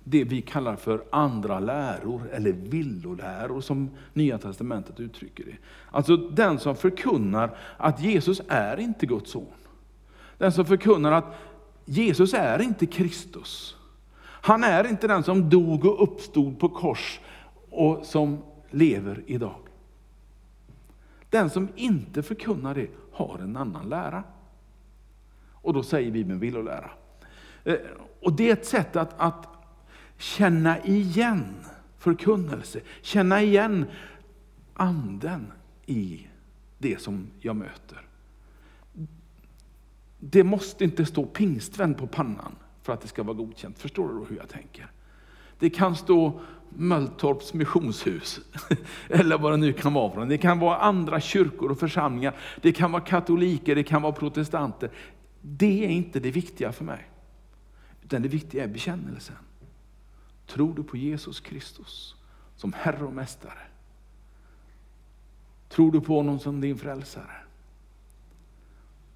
det 0.04 0.24
vi 0.24 0.42
kallar 0.42 0.76
för 0.76 1.04
andra 1.10 1.60
läror, 1.60 2.30
eller 2.32 2.52
villoläror 2.52 3.60
som 3.60 3.90
Nya 4.12 4.38
Testamentet 4.38 5.00
uttrycker 5.00 5.44
det. 5.44 5.56
Alltså 5.90 6.16
den 6.16 6.58
som 6.58 6.76
förkunnar 6.76 7.56
att 7.76 8.02
Jesus 8.02 8.40
är 8.48 8.80
inte 8.80 9.06
Guds 9.06 9.30
son. 9.30 9.46
Den 10.38 10.52
som 10.52 10.64
förkunnar 10.64 11.12
att 11.12 11.34
Jesus 11.84 12.34
är 12.34 12.62
inte 12.62 12.86
Kristus. 12.86 13.76
Han 14.22 14.64
är 14.64 14.86
inte 14.86 15.06
den 15.06 15.22
som 15.22 15.50
dog 15.50 15.84
och 15.84 16.02
uppstod 16.02 16.58
på 16.58 16.68
kors 16.68 17.20
och 17.70 18.06
som 18.06 18.38
lever 18.70 19.22
idag. 19.26 19.60
Den 21.30 21.50
som 21.50 21.68
inte 21.76 22.22
förkunnar 22.22 22.74
det 22.74 22.86
har 23.20 23.38
en 23.38 23.56
annan 23.56 23.88
lära. 23.88 24.24
Och 25.52 25.72
då 25.72 25.82
säger 25.82 26.10
Bibeln 26.10 26.40
villolära. 26.40 26.90
Eh, 27.64 27.76
och 28.20 28.32
det 28.32 28.48
är 28.48 28.52
ett 28.52 28.66
sätt 28.66 28.96
att, 28.96 29.14
att 29.20 29.48
känna 30.18 30.84
igen 30.84 31.54
förkunnelse, 31.98 32.80
känna 33.02 33.42
igen 33.42 33.86
anden 34.74 35.52
i 35.86 36.26
det 36.78 37.00
som 37.00 37.26
jag 37.40 37.56
möter. 37.56 38.06
Det 40.18 40.44
måste 40.44 40.84
inte 40.84 41.06
stå 41.06 41.26
pingstvän 41.26 41.94
på 41.94 42.06
pannan 42.06 42.56
för 42.82 42.92
att 42.92 43.00
det 43.00 43.08
ska 43.08 43.22
vara 43.22 43.36
godkänt. 43.36 43.78
Förstår 43.78 44.08
du 44.08 44.26
hur 44.28 44.36
jag 44.36 44.48
tänker? 44.48 44.90
Det 45.60 45.70
kan 45.70 45.96
stå 45.96 46.40
Mölltorps 46.76 47.54
missionshus, 47.54 48.40
eller 49.08 49.38
vad 49.38 49.52
det 49.52 49.56
nu 49.56 49.72
kan 49.72 49.92
vara. 49.92 50.24
Det 50.24 50.38
kan 50.38 50.58
vara 50.58 50.76
andra 50.76 51.20
kyrkor 51.20 51.70
och 51.70 51.78
församlingar, 51.78 52.36
det 52.60 52.72
kan 52.72 52.92
vara 52.92 53.02
katoliker, 53.02 53.74
det 53.74 53.82
kan 53.82 54.02
vara 54.02 54.12
protestanter. 54.12 54.90
Det 55.40 55.84
är 55.84 55.88
inte 55.88 56.20
det 56.20 56.30
viktiga 56.30 56.72
för 56.72 56.84
mig. 56.84 57.10
Utan 58.02 58.22
det 58.22 58.28
viktiga 58.28 58.64
är 58.64 58.68
bekännelsen. 58.68 59.36
Tror 60.46 60.74
du 60.74 60.82
på 60.82 60.96
Jesus 60.96 61.40
Kristus 61.40 62.14
som 62.56 62.72
Herre 62.72 63.04
och 63.04 63.12
Mästare? 63.12 63.58
Tror 65.68 65.92
du 65.92 66.00
på 66.00 66.16
honom 66.16 66.38
som 66.38 66.60
din 66.60 66.78
frälsare? 66.78 67.36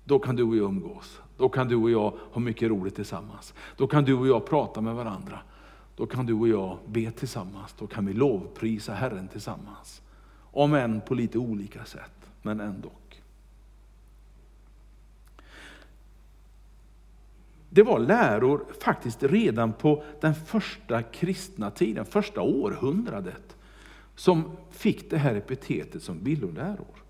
Då 0.04 0.18
kan 0.18 0.36
du 0.36 0.42
och 0.42 0.56
jag 0.56 0.64
umgås. 0.64 1.20
Då 1.36 1.48
kan 1.48 1.68
du 1.68 1.76
och 1.76 1.90
jag 1.90 2.12
ha 2.32 2.40
mycket 2.40 2.70
roligt 2.70 2.94
tillsammans. 2.94 3.54
Då 3.76 3.86
kan 3.86 4.04
du 4.04 4.14
och 4.14 4.26
jag 4.26 4.46
prata 4.46 4.80
med 4.80 4.94
varandra. 4.94 5.40
Då 5.96 6.06
kan 6.06 6.26
du 6.26 6.32
och 6.32 6.48
jag 6.48 6.78
be 6.86 7.10
tillsammans. 7.10 7.74
Då 7.78 7.86
kan 7.86 8.06
vi 8.06 8.12
lovprisa 8.12 8.94
Herren 8.94 9.28
tillsammans. 9.28 10.02
Om 10.40 10.74
än 10.74 11.00
på 11.00 11.14
lite 11.14 11.38
olika 11.38 11.84
sätt, 11.84 12.30
men 12.42 12.60
ändå. 12.60 12.90
Det 17.70 17.82
var 17.82 17.98
läror 17.98 18.64
faktiskt 18.80 19.22
redan 19.22 19.72
på 19.72 20.04
den 20.20 20.34
första 20.34 21.02
kristna 21.02 21.70
tiden, 21.70 22.04
första 22.04 22.40
århundradet, 22.40 23.56
som 24.14 24.56
fick 24.70 25.10
det 25.10 25.18
här 25.18 25.34
epitetet 25.34 26.02
som 26.02 26.24
villoläror. 26.24 27.03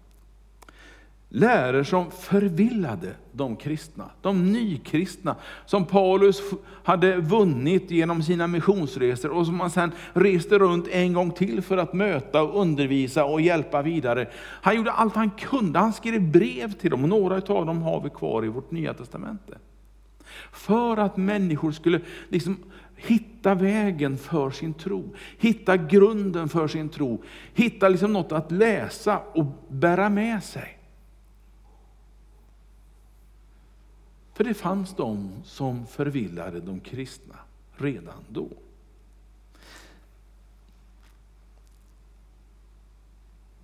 Läror 1.37 1.83
som 1.83 2.11
förvillade 2.11 3.15
de 3.33 3.57
kristna, 3.57 4.11
de 4.23 4.53
nykristna, 4.53 5.37
som 5.67 5.85
Paulus 5.85 6.43
hade 6.85 7.17
vunnit 7.17 7.91
genom 7.91 8.23
sina 8.23 8.47
missionsresor 8.47 9.31
och 9.31 9.47
som 9.47 9.61
han 9.61 9.71
sedan 9.71 9.93
reste 10.13 10.59
runt 10.59 10.89
en 10.89 11.13
gång 11.13 11.31
till 11.31 11.63
för 11.63 11.77
att 11.77 11.93
möta, 11.93 12.43
och 12.43 12.61
undervisa 12.61 13.25
och 13.25 13.41
hjälpa 13.41 13.83
vidare. 13.83 14.29
Han 14.37 14.77
gjorde 14.77 14.93
allt 14.93 15.15
han 15.15 15.31
kunde, 15.31 15.79
han 15.79 15.93
skrev 15.93 16.31
brev 16.31 16.73
till 16.73 16.91
dem 16.91 17.03
och 17.03 17.09
några 17.09 17.35
av 17.35 17.67
dem 17.67 17.83
har 17.83 18.01
vi 18.01 18.11
kvar 18.11 18.45
i 18.45 18.49
vårt 18.49 18.71
nya 18.71 18.95
testamente. 18.95 19.59
För 20.53 20.97
att 20.97 21.17
människor 21.17 21.73
skulle 21.73 22.01
liksom 22.29 22.57
hitta 22.97 23.55
vägen 23.55 24.19
för 24.19 24.51
sin 24.51 24.75
tro, 24.75 25.15
hitta 25.39 25.77
grunden 25.77 26.49
för 26.49 26.69
sin 26.69 26.89
tro, 26.89 27.23
hitta 27.55 27.89
liksom 27.89 28.13
något 28.13 28.33
att 28.33 28.53
läsa 28.53 29.19
och 29.19 29.47
bära 29.69 30.09
med 30.09 30.43
sig. 30.43 30.79
För 34.35 34.45
det 34.45 34.55
fanns 34.55 34.97
de 34.97 35.31
som 35.45 35.87
förvillade 35.87 36.61
de 36.61 36.81
kristna 36.81 37.35
redan 37.77 38.25
då. 38.29 38.49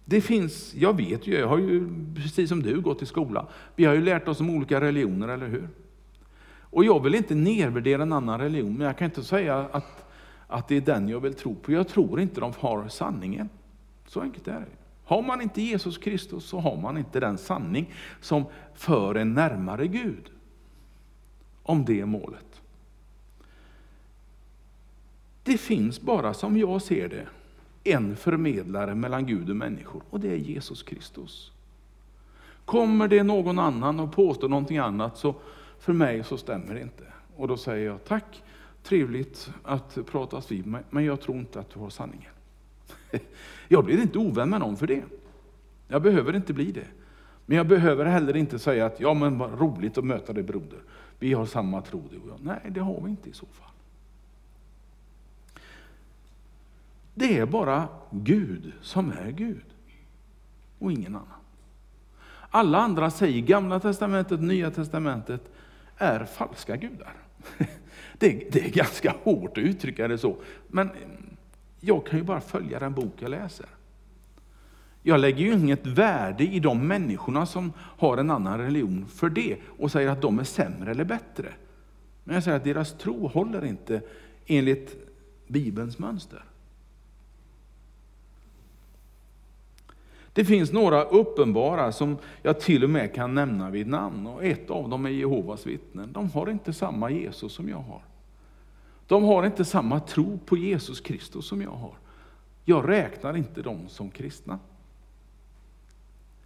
Det 0.04 0.20
finns, 0.20 0.74
jag 0.74 0.96
vet 0.96 1.26
ju, 1.26 1.38
jag 1.38 1.48
har 1.48 1.58
ju 1.58 1.88
precis 2.14 2.48
som 2.48 2.62
du 2.62 2.80
gått 2.80 3.02
i 3.02 3.06
skola. 3.06 3.46
Vi 3.76 3.84
har 3.84 3.94
ju 3.94 4.00
lärt 4.00 4.28
oss 4.28 4.40
om 4.40 4.50
olika 4.50 4.80
religioner, 4.80 5.28
eller 5.28 5.48
hur? 5.48 5.68
Och 6.60 6.84
jag 6.84 7.02
vill 7.02 7.14
inte 7.14 7.34
nedvärdera 7.34 8.02
en 8.02 8.12
annan 8.12 8.40
religion, 8.40 8.78
men 8.78 8.86
jag 8.86 8.98
kan 8.98 9.04
inte 9.04 9.24
säga 9.24 9.68
att, 9.72 10.12
att 10.46 10.68
det 10.68 10.76
är 10.76 10.80
den 10.80 11.08
jag 11.08 11.20
vill 11.20 11.34
tro 11.34 11.54
på. 11.54 11.72
Jag 11.72 11.88
tror 11.88 12.20
inte 12.20 12.40
de 12.40 12.52
har 12.58 12.88
sanningen. 12.88 13.48
Så 14.06 14.20
enkelt 14.20 14.48
är 14.48 14.60
det. 14.60 14.66
Har 15.04 15.22
man 15.22 15.40
inte 15.40 15.62
Jesus 15.62 15.98
Kristus 15.98 16.44
så 16.44 16.58
har 16.58 16.76
man 16.76 16.98
inte 16.98 17.20
den 17.20 17.38
sanning 17.38 17.94
som 18.20 18.44
för 18.74 19.14
en 19.14 19.34
närmare 19.34 19.86
Gud. 19.86 20.30
Om 21.70 21.84
det 21.84 22.00
är 22.00 22.06
målet. 22.06 22.60
Det 25.42 25.58
finns 25.58 26.00
bara, 26.00 26.34
som 26.34 26.56
jag 26.56 26.82
ser 26.82 27.08
det, 27.08 27.26
en 27.84 28.16
förmedlare 28.16 28.94
mellan 28.94 29.26
Gud 29.26 29.50
och 29.50 29.56
människor 29.56 30.02
och 30.10 30.20
det 30.20 30.30
är 30.30 30.36
Jesus 30.36 30.82
Kristus. 30.82 31.52
Kommer 32.64 33.08
det 33.08 33.22
någon 33.22 33.58
annan 33.58 34.00
och 34.00 34.12
påstår 34.12 34.48
någonting 34.48 34.78
annat 34.78 35.18
så 35.18 35.34
för 35.78 35.92
mig 35.92 36.24
så 36.24 36.36
stämmer 36.36 36.74
det 36.74 36.80
inte. 36.80 37.04
Och 37.36 37.48
då 37.48 37.56
säger 37.56 37.86
jag 37.86 38.04
tack, 38.04 38.42
trevligt 38.82 39.50
att 39.62 39.98
pratas 40.06 40.52
vid, 40.52 40.74
men 40.90 41.04
jag 41.04 41.20
tror 41.20 41.38
inte 41.38 41.60
att 41.60 41.70
du 41.70 41.80
har 41.80 41.90
sanningen. 41.90 42.32
Jag 43.68 43.84
blir 43.84 44.02
inte 44.02 44.18
ovän 44.18 44.50
med 44.50 44.60
någon 44.60 44.76
för 44.76 44.86
det. 44.86 45.02
Jag 45.88 46.02
behöver 46.02 46.36
inte 46.36 46.52
bli 46.52 46.72
det. 46.72 46.86
Men 47.46 47.56
jag 47.56 47.66
behöver 47.66 48.04
heller 48.04 48.36
inte 48.36 48.58
säga 48.58 48.86
att 48.86 49.00
ja 49.00 49.14
men 49.14 49.38
vad 49.38 49.60
roligt 49.60 49.98
att 49.98 50.04
möta 50.04 50.32
dig 50.32 50.42
broder. 50.42 50.78
Vi 51.20 51.32
har 51.32 51.46
samma 51.46 51.82
tro 51.82 52.08
du 52.10 52.18
och 52.18 52.28
jag. 52.28 52.38
Nej, 52.40 52.70
det 52.70 52.80
har 52.80 53.00
vi 53.00 53.10
inte 53.10 53.28
i 53.28 53.32
så 53.32 53.46
fall. 53.46 53.70
Det 57.14 57.38
är 57.38 57.46
bara 57.46 57.88
Gud 58.10 58.72
som 58.82 59.12
är 59.12 59.30
Gud 59.30 59.64
och 60.78 60.92
ingen 60.92 61.16
annan. 61.16 61.40
Alla 62.50 62.78
andra 62.78 63.10
säger 63.10 63.40
Gamla 63.40 63.80
Testamentet, 63.80 64.40
Nya 64.40 64.70
Testamentet 64.70 65.52
är 65.96 66.24
falska 66.24 66.76
gudar. 66.76 67.14
Det, 68.18 68.52
det 68.52 68.66
är 68.66 68.70
ganska 68.70 69.14
hårt 69.22 69.58
att 69.58 69.64
uttrycka 69.64 70.08
det 70.08 70.18
så, 70.18 70.36
men 70.68 70.90
jag 71.80 72.06
kan 72.06 72.18
ju 72.18 72.24
bara 72.24 72.40
följa 72.40 72.78
den 72.78 72.92
bok 72.92 73.12
jag 73.18 73.30
läser. 73.30 73.66
Jag 75.02 75.20
lägger 75.20 75.44
ju 75.44 75.52
inget 75.52 75.86
värde 75.86 76.44
i 76.44 76.60
de 76.60 76.88
människorna 76.88 77.46
som 77.46 77.72
har 77.78 78.16
en 78.16 78.30
annan 78.30 78.58
religion 78.58 79.06
för 79.06 79.30
det 79.30 79.56
och 79.78 79.92
säger 79.92 80.10
att 80.10 80.22
de 80.22 80.38
är 80.38 80.44
sämre 80.44 80.90
eller 80.90 81.04
bättre. 81.04 81.52
Men 82.24 82.34
jag 82.34 82.44
säger 82.44 82.56
att 82.56 82.64
deras 82.64 82.98
tro 82.98 83.28
håller 83.28 83.64
inte 83.64 84.02
enligt 84.46 84.96
Bibelns 85.46 85.98
mönster. 85.98 86.44
Det 90.32 90.44
finns 90.44 90.72
några 90.72 91.04
uppenbara 91.04 91.92
som 91.92 92.18
jag 92.42 92.60
till 92.60 92.84
och 92.84 92.90
med 92.90 93.14
kan 93.14 93.34
nämna 93.34 93.70
vid 93.70 93.86
namn. 93.86 94.26
Och 94.26 94.44
ett 94.44 94.70
av 94.70 94.88
dem 94.88 95.06
är 95.06 95.10
Jehovas 95.10 95.66
vittnen. 95.66 96.12
De 96.12 96.30
har 96.30 96.50
inte 96.50 96.72
samma 96.72 97.10
Jesus 97.10 97.52
som 97.52 97.68
jag 97.68 97.78
har. 97.78 98.02
De 99.06 99.24
har 99.24 99.46
inte 99.46 99.64
samma 99.64 100.00
tro 100.00 100.38
på 100.38 100.56
Jesus 100.56 101.00
Kristus 101.00 101.46
som 101.46 101.62
jag 101.62 101.70
har. 101.70 101.94
Jag 102.64 102.88
räknar 102.88 103.36
inte 103.36 103.62
dem 103.62 103.88
som 103.88 104.10
kristna. 104.10 104.58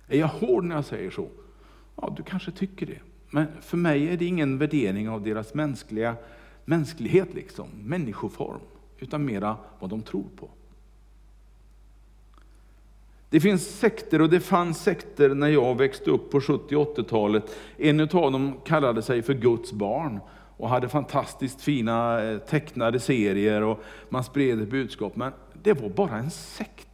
Är 0.09 0.19
jag 0.19 0.29
hård 0.29 0.65
när 0.65 0.75
jag 0.75 0.85
säger 0.85 1.11
så? 1.11 1.29
Ja, 1.97 2.15
du 2.17 2.23
kanske 2.23 2.51
tycker 2.51 2.87
det. 2.87 2.99
Men 3.31 3.47
för 3.61 3.77
mig 3.77 4.09
är 4.09 4.17
det 4.17 4.25
ingen 4.25 4.59
värdering 4.59 5.09
av 5.09 5.23
deras 5.23 5.55
mänskliga 5.55 6.17
mänsklighet, 6.65 7.35
liksom, 7.35 7.69
människoform, 7.83 8.61
utan 8.99 9.25
mera 9.25 9.57
vad 9.79 9.91
de 9.91 10.03
tror 10.03 10.27
på. 10.37 10.49
Det 13.31 13.41
finns 13.41 13.79
sekter 13.79 14.21
och 14.21 14.31
det 14.31 14.41
fanns 14.41 14.83
sekter 14.83 15.35
när 15.35 15.49
jag 15.49 15.79
växte 15.79 16.11
upp 16.11 16.31
på 16.31 16.41
70 16.41 16.75
80-talet. 16.75 17.57
En 17.77 18.01
av 18.01 18.09
dem 18.09 18.61
kallade 18.65 19.03
sig 19.03 19.23
för 19.23 19.35
Guds 19.35 19.73
barn 19.73 20.21
och 20.57 20.69
hade 20.69 20.89
fantastiskt 20.89 21.61
fina 21.61 22.23
eh, 22.23 22.39
tecknade 22.39 23.01
serier 23.01 23.63
och 23.63 23.83
man 24.09 24.25
spred 24.25 24.63
ett 24.63 24.71
budskap. 24.71 25.17
Men 25.17 25.33
det 25.63 25.73
var 25.73 25.89
bara 25.89 26.19
en 26.19 26.31
sekt. 26.31 26.89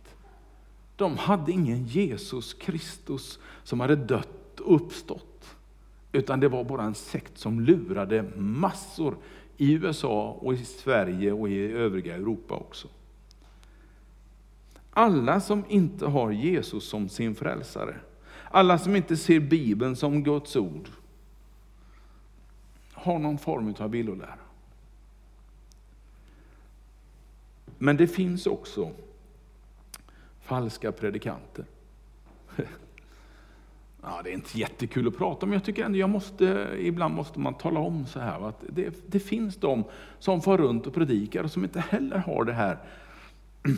De 1.00 1.16
hade 1.16 1.52
ingen 1.52 1.86
Jesus 1.86 2.54
Kristus 2.54 3.38
som 3.62 3.80
hade 3.80 3.96
dött 3.96 4.60
och 4.60 4.74
uppstått. 4.74 5.56
Utan 6.12 6.40
det 6.40 6.48
var 6.48 6.64
bara 6.64 6.82
en 6.82 6.94
sekt 6.94 7.38
som 7.38 7.60
lurade 7.60 8.22
massor 8.36 9.16
i 9.56 9.72
USA 9.72 10.30
och 10.40 10.54
i 10.54 10.64
Sverige 10.64 11.32
och 11.32 11.48
i 11.48 11.72
övriga 11.72 12.14
Europa 12.14 12.54
också. 12.54 12.88
Alla 14.90 15.40
som 15.40 15.64
inte 15.68 16.06
har 16.06 16.30
Jesus 16.30 16.88
som 16.88 17.08
sin 17.08 17.34
frälsare, 17.34 18.00
alla 18.50 18.78
som 18.78 18.96
inte 18.96 19.16
ser 19.16 19.40
Bibeln 19.40 19.96
som 19.96 20.24
Guds 20.24 20.56
ord, 20.56 20.88
har 22.92 23.18
någon 23.18 23.38
form 23.38 23.74
av 23.78 23.90
villolära. 23.90 24.38
Men 27.78 27.96
det 27.96 28.06
finns 28.06 28.46
också 28.46 28.92
falska 30.50 30.92
predikanter. 30.92 31.64
Ja, 34.02 34.20
det 34.24 34.30
är 34.30 34.34
inte 34.34 34.58
jättekul 34.58 35.08
att 35.08 35.16
prata 35.16 35.46
om, 35.46 35.52
jag 35.52 35.64
tycker 35.64 35.84
ändå 35.84 35.98
jag 35.98 36.10
måste, 36.10 36.76
ibland 36.78 37.14
måste 37.14 37.40
man 37.40 37.54
tala 37.54 37.80
om 37.80 38.06
så 38.06 38.20
här. 38.20 38.48
Att 38.48 38.64
det, 38.68 38.94
det 39.06 39.20
finns 39.20 39.56
de 39.56 39.84
som 40.18 40.42
far 40.42 40.58
runt 40.58 40.86
och 40.86 40.94
predikar 40.94 41.44
och 41.44 41.50
som 41.50 41.64
inte 41.64 41.80
heller 41.80 42.18
har 42.18 42.44
det 42.44 42.52
här 42.52 42.78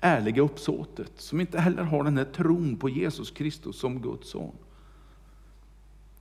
ärliga 0.00 0.42
uppsåtet, 0.42 1.12
som 1.16 1.40
inte 1.40 1.60
heller 1.60 1.82
har 1.82 2.04
den 2.04 2.18
här 2.18 2.24
tron 2.24 2.76
på 2.76 2.88
Jesus 2.88 3.30
Kristus 3.30 3.78
som 3.78 4.02
Guds 4.02 4.30
son. 4.30 4.54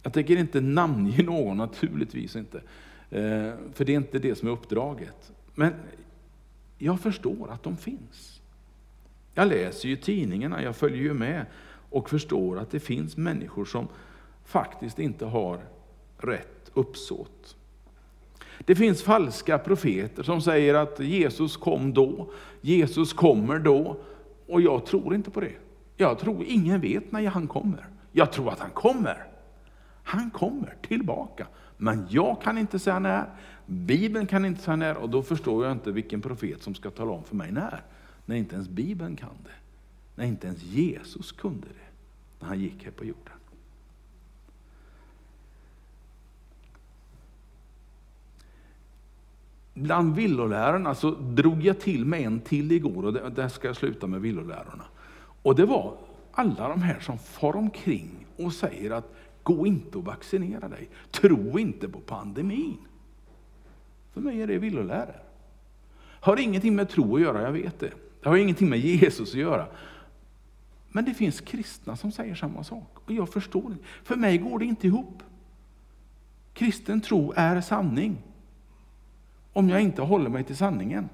Jag 0.04 0.14
tänker 0.14 0.38
inte 0.38 0.62
namnge 0.62 1.24
någon, 1.24 1.58
naturligtvis 1.58 2.36
inte. 2.36 2.58
Eh, 3.10 3.54
för 3.74 3.86
det 3.86 3.92
är 3.92 3.98
inte 3.98 4.20
det 4.20 4.36
som 4.36 4.48
är 4.48 4.52
uppdraget. 4.52 5.32
Men 5.56 5.74
jag 6.78 7.00
förstår 7.00 7.52
att 7.52 7.64
de 7.64 7.78
finns. 7.78 8.43
Jag 9.34 9.48
läser 9.48 9.90
ju 9.90 9.96
tidningarna, 9.96 10.64
jag 10.64 10.76
följer 10.76 11.04
ju 11.04 11.14
med 11.14 11.46
och 11.90 12.10
förstår 12.10 12.60
att 12.60 12.72
det 12.72 12.80
finns 12.80 13.18
människor 13.18 13.66
som 13.66 13.88
faktiskt 14.46 15.00
inte 15.00 15.26
har 15.26 15.60
rätt 16.18 16.72
uppsåt. 16.74 17.56
Det 18.60 18.76
finns 18.76 19.04
falska 19.04 19.58
profeter 19.58 20.24
som 20.24 20.42
säger 20.42 20.74
att 20.74 21.00
Jesus 21.00 21.58
kom 21.58 21.94
då, 21.94 22.32
Jesus 22.62 23.14
kommer 23.14 23.60
då, 23.60 23.98
och 24.48 24.62
jag 24.62 24.86
tror 24.86 25.16
inte 25.16 25.32
på 25.32 25.40
det. 25.40 25.54
Jag 25.98 26.20
tror 26.20 26.44
ingen 26.48 26.82
vet 26.82 27.12
när 27.12 27.28
han 27.28 27.48
kommer. 27.48 27.88
Jag 28.12 28.32
tror 28.32 28.50
att 28.50 28.60
han 28.60 28.70
kommer. 28.70 29.26
Han 30.04 30.32
kommer 30.32 30.76
tillbaka. 30.88 31.48
Men 31.78 32.08
jag 32.10 32.42
kan 32.42 32.58
inte 32.58 32.80
säga 32.80 33.00
när, 33.00 33.26
Bibeln 33.66 34.28
kan 34.28 34.46
inte 34.46 34.62
säga 34.62 34.76
när, 34.76 34.98
och 34.98 35.10
då 35.10 35.22
förstår 35.22 35.66
jag 35.66 35.72
inte 35.72 35.92
vilken 35.92 36.22
profet 36.22 36.64
som 36.64 36.76
ska 36.76 36.90
tala 36.90 37.12
om 37.12 37.24
för 37.24 37.36
mig 37.36 37.52
när. 37.52 37.82
När 38.26 38.36
inte 38.36 38.56
ens 38.56 38.70
Bibeln 38.70 39.16
kan 39.16 39.38
det. 39.44 39.56
När 40.16 40.26
inte 40.26 40.48
ens 40.48 40.64
Jesus 40.64 41.32
kunde 41.32 41.68
det, 41.68 41.90
när 42.40 42.48
han 42.48 42.60
gick 42.60 42.84
här 42.84 42.92
på 42.92 43.06
jorden. 43.06 43.34
Bland 49.74 50.16
villolärarna 50.16 50.96
så 50.96 51.12
drog 51.12 51.66
jag 51.66 51.80
till 51.80 52.06
med 52.06 52.22
en 52.22 52.42
till 52.42 52.72
igår, 52.72 53.06
och 53.06 53.32
där 53.32 53.48
ska 53.48 53.68
jag 53.68 53.76
sluta 53.76 54.08
med 54.08 54.22
villolärarna. 54.22 54.84
Och 55.42 55.56
det 55.56 55.66
var 55.66 55.98
alla 56.32 56.70
de 56.70 56.82
här 56.82 57.00
som 57.00 57.18
far 57.20 57.56
omkring 57.56 58.26
och 58.38 58.54
säger 58.54 58.92
att 58.92 59.16
gå 59.44 59.68
inte 59.68 59.98
och 59.98 60.06
vaccinera 60.06 60.68
dig, 60.70 60.90
tro 61.12 61.60
inte 61.60 61.90
på 61.90 62.00
pandemin. 62.00 62.78
För 64.14 64.22
mig 64.22 64.42
är 64.42 64.48
det 64.48 64.58
villolärare. 64.58 65.20
Har 66.00 66.40
ingenting 66.40 66.76
med 66.76 66.90
tro 66.90 67.16
att 67.16 67.22
göra, 67.22 67.42
jag 67.42 67.52
vet 67.52 67.80
det. 67.80 67.92
Det 68.24 68.30
har 68.30 68.38
ingenting 68.38 68.70
med 68.70 68.80
Jesus 68.80 69.30
att 69.30 69.40
göra. 69.40 69.68
Men 70.88 71.06
det 71.06 71.14
finns 71.14 71.42
kristna 71.42 71.96
som 71.96 72.12
säger 72.12 72.36
samma 72.36 72.64
sak, 72.64 72.98
och 73.06 73.12
jag 73.12 73.30
förstår 73.30 73.70
det. 73.70 73.78
För 74.04 74.16
mig 74.16 74.38
går 74.38 74.60
det 74.60 74.66
inte 74.66 74.88
ihop. 74.88 75.24
Kristen 76.54 77.02
tro 77.02 77.34
är 77.36 77.62
sanning. 77.62 78.18
Om 79.54 79.70
jag 79.70 79.82
inte 79.82 80.02
håller 80.02 80.30
mig 80.30 80.44
till 80.44 80.58
sanningen, 80.58 81.10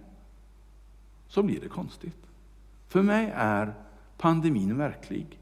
så 1.28 1.44
blir 1.44 1.62
det 1.62 1.68
konstigt. 1.68 2.28
För 2.88 3.02
mig 3.02 3.32
är 3.36 3.74
pandemin 4.18 4.78
verklig. 4.78 5.40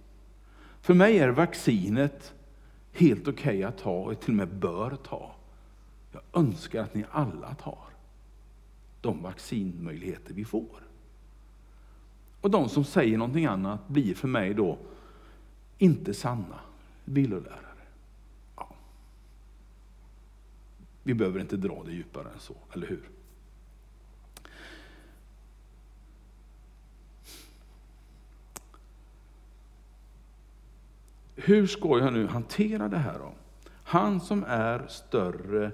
För 0.82 0.94
mig 0.94 1.18
är 1.18 1.30
vaccinet 1.30 2.34
helt 2.94 3.28
okej 3.28 3.34
okay 3.34 3.64
att 3.64 3.78
ta 3.78 3.92
och 3.92 4.20
till 4.20 4.30
och 4.30 4.38
med 4.38 4.56
bör 4.56 4.96
ta. 4.96 5.32
Jag 6.12 6.22
önskar 6.34 6.84
att 6.84 6.96
ni 6.96 7.06
alla 7.12 7.56
tar 7.56 7.88
de 9.02 9.22
vaccinmöjligheter 9.22 10.34
vi 10.34 10.46
får. 10.46 10.87
Och 12.42 12.52
de 12.52 12.70
som 12.70 12.84
säger 12.84 13.18
någonting 13.18 13.46
annat 13.46 13.88
blir 13.88 14.16
för 14.16 14.28
mig 14.28 14.54
då 14.54 14.78
inte 15.78 16.14
sanna 16.14 16.60
villolärare. 17.06 17.62
Ja. 18.56 18.70
Vi 21.04 21.14
behöver 21.14 21.40
inte 21.40 21.58
dra 21.58 21.84
det 21.86 21.92
djupare 21.92 22.30
än 22.34 22.40
så, 22.40 22.56
eller 22.74 22.88
hur? 22.88 23.10
Hur 31.36 31.68
ska 31.68 32.00
jag 32.00 32.14
nu 32.14 32.28
hantera 32.28 32.88
det 32.88 32.98
här 32.98 33.20
då? 33.20 33.34
Han 33.84 34.22
som 34.22 34.44
är 34.48 34.88
större, 34.88 35.72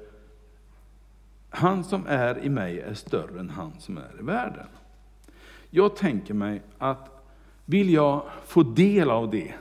han 1.49 1.83
som 1.83 2.07
är 2.07 2.39
i 2.39 2.49
mig 2.49 2.79
är 2.79 2.93
större 2.93 3.39
än 3.39 3.49
han 3.49 3.79
som 3.79 3.97
är 3.97 4.19
i 4.19 4.23
världen. 4.23 4.67
Jag 5.75 5.95
tänker 5.95 6.33
mig 6.33 6.61
att 6.77 7.23
vill 7.65 7.89
jag 7.89 8.23
få 8.45 8.63
del 8.63 9.09
av 9.09 9.31
det, 9.31 9.53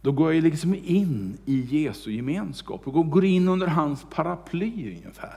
då 0.00 0.12
går 0.12 0.34
jag 0.34 0.44
liksom 0.44 0.74
in 0.74 1.38
i 1.44 1.60
Jesu 1.60 2.12
gemenskap 2.12 2.88
och 2.88 3.10
går 3.10 3.24
in 3.24 3.48
under 3.48 3.66
hans 3.66 4.06
paraply 4.10 4.96
ungefär. 4.96 5.36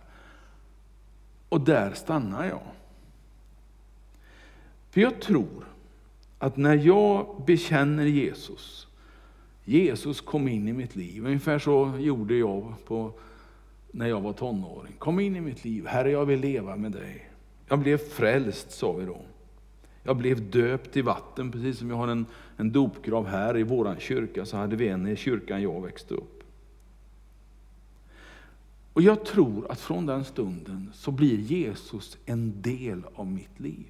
Och 1.49 1.61
där 1.61 1.93
stannar 1.93 2.45
jag. 2.45 2.61
För 4.89 5.01
jag 5.01 5.21
tror 5.21 5.65
att 6.39 6.57
när 6.57 6.75
jag 6.75 7.43
bekänner 7.45 8.05
Jesus, 8.05 8.87
Jesus 9.65 10.21
kom 10.21 10.47
in 10.47 10.67
i 10.67 10.73
mitt 10.73 10.95
liv, 10.95 11.25
ungefär 11.25 11.59
så 11.59 11.93
gjorde 11.99 12.35
jag 12.35 12.73
på 12.85 13.11
när 13.91 14.07
jag 14.07 14.21
var 14.21 14.33
tonåring. 14.33 14.93
Kom 14.99 15.19
in 15.19 15.35
i 15.35 15.41
mitt 15.41 15.65
liv, 15.65 15.87
Herre 15.87 16.11
jag 16.11 16.25
vill 16.25 16.39
leva 16.39 16.75
med 16.75 16.91
dig. 16.91 17.29
Jag 17.67 17.79
blev 17.79 17.97
frälst, 17.97 18.71
sa 18.71 18.91
vi 18.91 19.05
då. 19.05 19.21
Jag 20.07 20.17
blev 20.17 20.49
döpt 20.49 20.97
i 20.97 21.01
vatten, 21.01 21.51
precis 21.51 21.77
som 21.77 21.87
vi 21.87 21.93
har 21.93 22.07
en, 22.07 22.25
en 22.57 22.71
dopgrav 22.71 23.27
här 23.27 23.57
i 23.57 23.63
vår 23.63 23.95
kyrka, 23.99 24.45
så 24.45 24.57
hade 24.57 24.75
vi 24.75 24.87
en 24.87 25.07
i 25.07 25.15
kyrkan 25.15 25.61
jag 25.61 25.81
växte 25.81 26.13
upp. 26.13 26.43
Och 28.93 29.01
jag 29.01 29.25
tror 29.25 29.71
att 29.71 29.79
från 29.79 30.05
den 30.05 30.25
stunden 30.25 30.89
så 30.93 31.11
blir 31.11 31.37
Jesus 31.37 32.17
en 32.25 32.61
del 32.61 33.03
av 33.15 33.27
mitt 33.27 33.59
liv. 33.59 33.85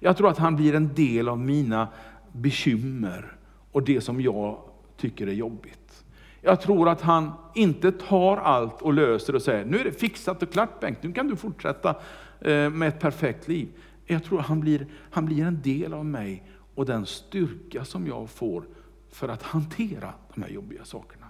Jag 0.00 0.16
tror 0.16 0.30
att 0.30 0.38
han 0.38 0.56
blir 0.56 0.74
en 0.74 0.94
del 0.94 1.28
av 1.28 1.38
mina 1.38 1.88
bekymmer 2.32 3.36
och 3.72 3.82
det 3.82 4.00
som 4.00 4.20
jag 4.20 4.58
tycker 4.96 5.26
är 5.26 5.32
jobbigt. 5.32 6.04
Jag 6.40 6.60
tror 6.60 6.88
att 6.88 7.00
han 7.00 7.32
inte 7.54 7.92
tar 7.92 8.36
allt 8.36 8.82
och 8.82 8.94
löser 8.94 9.34
och 9.34 9.42
säger, 9.42 9.64
nu 9.64 9.78
är 9.78 9.84
det 9.84 9.92
fixat 9.92 10.42
och 10.42 10.52
klart 10.52 10.80
Bengt, 10.80 11.02
nu 11.02 11.12
kan 11.12 11.28
du 11.28 11.36
fortsätta 11.36 11.96
eh, 12.40 12.70
med 12.70 12.88
ett 12.88 13.00
perfekt 13.00 13.48
liv. 13.48 13.68
Jag 14.10 14.24
tror 14.24 14.40
att 14.40 14.46
han 14.46 14.60
blir, 14.60 14.86
han 15.10 15.26
blir 15.26 15.44
en 15.44 15.62
del 15.62 15.94
av 15.94 16.04
mig 16.06 16.42
och 16.74 16.86
den 16.86 17.06
styrka 17.06 17.84
som 17.84 18.06
jag 18.06 18.30
får 18.30 18.64
för 19.10 19.28
att 19.28 19.42
hantera 19.42 20.14
de 20.34 20.42
här 20.42 20.50
jobbiga 20.50 20.84
sakerna. 20.84 21.26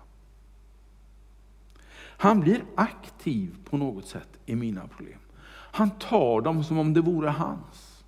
Han 2.20 2.40
blir 2.40 2.64
aktiv 2.74 3.56
på 3.64 3.76
något 3.76 4.06
sätt 4.06 4.28
i 4.46 4.54
mina 4.54 4.88
problem. 4.88 5.18
Han 5.50 5.90
tar 5.90 6.40
dem 6.40 6.64
som 6.64 6.78
om 6.78 6.94
det 6.94 7.00
vore 7.00 7.28
hans. 7.28 8.04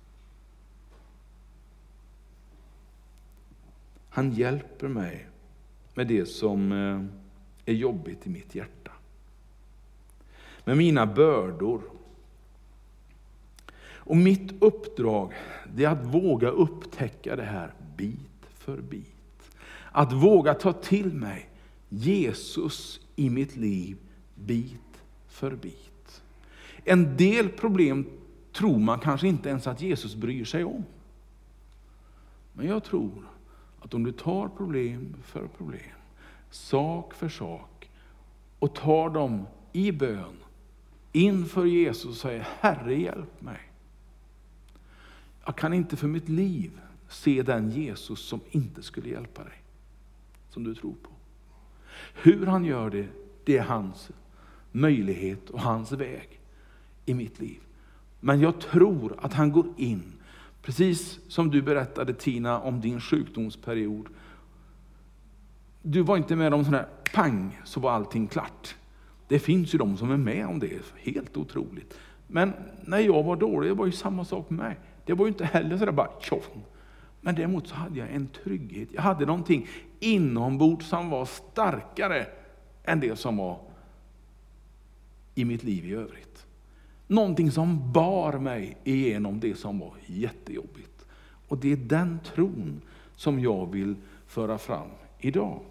Han 4.09 4.31
hjälper 4.31 4.87
mig 4.87 5.27
med 5.93 6.07
det 6.07 6.25
som 6.25 6.71
eh, 6.71 7.05
är 7.65 7.73
jobbigt 7.73 8.27
i 8.27 8.29
mitt 8.29 8.55
hjärta. 8.55 8.91
Med 10.63 10.77
mina 10.77 11.05
bördor. 11.05 11.81
Och 14.03 14.17
mitt 14.17 14.63
uppdrag 14.63 15.33
är 15.77 15.87
att 15.87 16.05
våga 16.05 16.49
upptäcka 16.49 17.35
det 17.35 17.43
här 17.43 17.73
bit 17.97 18.45
för 18.49 18.77
bit. 18.77 19.51
Att 19.91 20.13
våga 20.13 20.53
ta 20.53 20.73
till 20.73 21.13
mig 21.13 21.49
Jesus 21.89 22.99
i 23.15 23.29
mitt 23.29 23.55
liv 23.55 23.97
bit 24.35 25.03
för 25.27 25.55
bit. 25.55 26.21
En 26.85 27.17
del 27.17 27.49
problem 27.49 28.05
tror 28.53 28.79
man 28.79 28.99
kanske 28.99 29.27
inte 29.27 29.49
ens 29.49 29.67
att 29.67 29.81
Jesus 29.81 30.15
bryr 30.15 30.45
sig 30.45 30.63
om. 30.63 30.85
Men 32.53 32.67
jag 32.67 32.83
tror 32.83 33.29
att 33.81 33.93
om 33.93 34.03
du 34.03 34.11
tar 34.11 34.47
problem 34.47 35.15
för 35.23 35.47
problem, 35.47 35.95
sak 36.49 37.13
för 37.13 37.29
sak 37.29 37.89
och 38.59 38.75
tar 38.75 39.09
dem 39.09 39.45
i 39.71 39.91
bön 39.91 40.37
inför 41.11 41.65
Jesus 41.65 42.05
och 42.05 42.15
säger 42.15 42.47
Herre 42.59 43.01
hjälp 43.01 43.41
mig. 43.41 43.70
Jag 45.45 45.55
kan 45.55 45.73
inte 45.73 45.97
för 45.97 46.07
mitt 46.07 46.29
liv 46.29 46.71
se 47.09 47.43
den 47.43 47.69
Jesus 47.69 48.19
som 48.19 48.39
inte 48.49 48.83
skulle 48.83 49.09
hjälpa 49.09 49.43
dig, 49.43 49.63
som 50.49 50.63
du 50.63 50.75
tror 50.75 50.95
på. 51.03 51.09
Hur 52.13 52.45
han 52.45 52.65
gör 52.65 52.89
det, 52.89 53.07
det 53.43 53.57
är 53.57 53.63
hans 53.63 54.11
möjlighet 54.71 55.49
och 55.49 55.61
hans 55.61 55.91
väg 55.91 56.39
i 57.05 57.13
mitt 57.13 57.39
liv. 57.39 57.59
Men 58.19 58.39
jag 58.39 58.59
tror 58.59 59.19
att 59.21 59.33
han 59.33 59.51
går 59.51 59.65
in, 59.77 60.13
precis 60.61 61.19
som 61.27 61.51
du 61.51 61.61
berättade 61.61 62.13
Tina 62.13 62.59
om 62.59 62.81
din 62.81 63.01
sjukdomsperiod. 63.01 64.07
Du 65.81 66.01
var 66.01 66.17
inte 66.17 66.35
med 66.35 66.53
om 66.53 66.65
sån 66.65 66.73
här 66.73 66.87
pang 67.13 67.61
så 67.63 67.79
var 67.79 67.91
allting 67.91 68.27
klart. 68.27 68.75
Det 69.27 69.39
finns 69.39 69.73
ju 69.73 69.77
de 69.77 69.97
som 69.97 70.11
är 70.11 70.17
med 70.17 70.47
om 70.47 70.59
det, 70.59 70.81
helt 70.95 71.37
otroligt. 71.37 71.97
Men 72.27 72.53
när 72.85 72.99
jag 72.99 73.23
var 73.23 73.35
dålig, 73.35 73.71
det 73.71 73.75
var 73.75 73.85
ju 73.85 73.91
samma 73.91 74.25
sak 74.25 74.49
med 74.49 74.59
mig. 74.59 74.79
Det 75.05 75.13
var 75.13 75.25
ju 75.25 75.31
inte 75.31 75.45
heller 75.45 75.77
sådär 75.77 75.91
bara 75.91 76.09
tjoff. 76.19 76.49
Men 77.21 77.35
däremot 77.35 77.67
så 77.67 77.75
hade 77.75 77.99
jag 77.99 78.11
en 78.11 78.27
trygghet. 78.27 78.89
Jag 78.91 79.01
hade 79.01 79.25
någonting 79.25 79.67
inombords 79.99 80.87
som 80.87 81.09
var 81.09 81.25
starkare 81.25 82.27
än 82.83 82.99
det 82.99 83.15
som 83.15 83.37
var 83.37 83.59
i 85.35 85.45
mitt 85.45 85.63
liv 85.63 85.85
i 85.85 85.93
övrigt. 85.93 86.45
Någonting 87.07 87.51
som 87.51 87.91
bar 87.91 88.33
mig 88.37 88.77
igenom 88.83 89.39
det 89.39 89.55
som 89.55 89.79
var 89.79 89.93
jättejobbigt. 90.05 91.05
Och 91.47 91.57
det 91.57 91.71
är 91.71 91.77
den 91.77 92.19
tron 92.19 92.81
som 93.15 93.39
jag 93.39 93.71
vill 93.71 93.95
föra 94.27 94.57
fram 94.57 94.87
idag. 95.19 95.61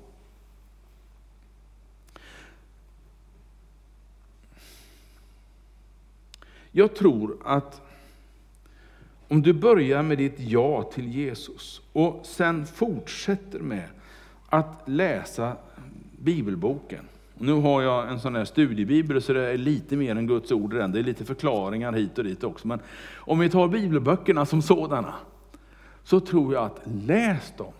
Jag 6.72 6.96
tror 6.96 7.36
att 7.44 7.82
om 9.30 9.42
du 9.42 9.52
börjar 9.52 10.02
med 10.02 10.18
ditt 10.18 10.40
ja 10.40 10.82
till 10.82 11.08
Jesus 11.08 11.80
och 11.92 12.20
sen 12.24 12.66
fortsätter 12.66 13.58
med 13.58 13.88
att 14.48 14.82
läsa 14.84 15.56
bibelboken. 16.18 17.04
Nu 17.38 17.52
har 17.52 17.82
jag 17.82 18.08
en 18.08 18.20
sån 18.20 18.36
här 18.36 18.44
studiebibel 18.44 19.22
så 19.22 19.32
det 19.32 19.52
är 19.52 19.58
lite 19.58 19.96
mer 19.96 20.16
än 20.16 20.26
Guds 20.26 20.52
ord 20.52 20.74
i 20.74 20.76
den. 20.76 20.92
Det 20.92 20.98
är 20.98 21.02
lite 21.02 21.24
förklaringar 21.24 21.92
hit 21.92 22.18
och 22.18 22.24
dit 22.24 22.44
också. 22.44 22.68
Men 22.68 22.80
om 23.16 23.38
vi 23.38 23.50
tar 23.50 23.68
bibelböckerna 23.68 24.46
som 24.46 24.62
sådana, 24.62 25.14
så 26.04 26.20
tror 26.20 26.54
jag 26.54 26.64
att 26.64 26.80
läs 26.84 27.52
dem. 27.56 27.72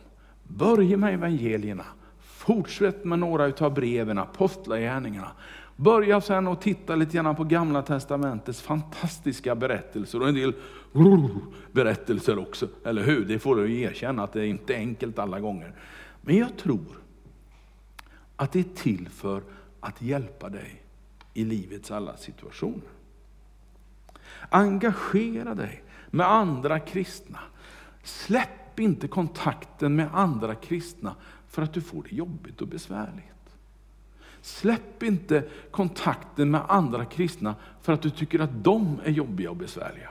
Börja 0.45 0.97
med 0.97 1.15
evangelierna. 1.15 1.85
Fortsätt 2.21 3.05
med 3.05 3.19
några 3.19 3.47
utav 3.47 3.75
breven, 3.75 4.19
apostlagärningarna. 4.19 5.31
Börja 5.81 6.21
sen 6.21 6.49
att 6.49 6.61
titta 6.61 6.95
lite 6.95 7.17
grann 7.17 7.37
på 7.37 7.45
gamla 7.45 7.83
testamentets 7.83 8.63
fantastiska 8.63 9.55
berättelser 9.55 10.23
och 10.23 10.29
en 10.29 10.35
del 10.35 10.55
berättelser 11.73 12.39
också. 12.39 12.69
Eller 12.85 13.03
hur? 13.03 13.25
Det 13.25 13.39
får 13.39 13.57
du 13.57 13.81
erkänna 13.81 14.23
att 14.23 14.33
det 14.33 14.41
är 14.41 14.47
inte 14.47 14.75
enkelt 14.75 15.19
alla 15.19 15.41
gånger. 15.41 15.75
Men 16.23 16.37
jag 16.37 16.57
tror 16.57 17.01
att 18.37 18.53
det 18.53 18.61
är 18.61 18.77
till 18.83 19.09
för 19.09 19.43
att 19.81 20.03
hjälpa 20.03 20.49
dig 20.49 20.83
i 21.35 21.45
livets 21.45 21.91
alla 21.91 22.17
situationer. 22.17 22.89
Engagera 24.49 25.55
dig 25.55 25.83
med 26.11 26.31
andra 26.31 26.81
kristna. 26.81 27.39
Släpp 28.03 28.81
inte 28.81 29.09
kontakten 29.09 29.97
med 29.97 30.09
andra 30.13 30.55
kristna 30.55 31.15
för 31.49 31.63
att 31.63 31.73
du 31.73 31.81
får 31.81 32.03
det 32.03 32.17
jobbigt 32.17 32.61
och 32.61 32.69
besvärligt. 32.69 33.25
Släpp 34.43 35.03
inte 35.03 35.45
kontakten 35.71 36.51
med 36.51 36.63
andra 36.69 37.05
kristna 37.05 37.55
för 37.83 37.93
att 37.93 38.03
du 38.03 38.11
tycker 38.11 38.39
att 38.39 38.65
de 38.65 39.01
är 39.05 39.11
jobbiga 39.11 39.51
och 39.51 39.57
besvärliga. 39.57 40.11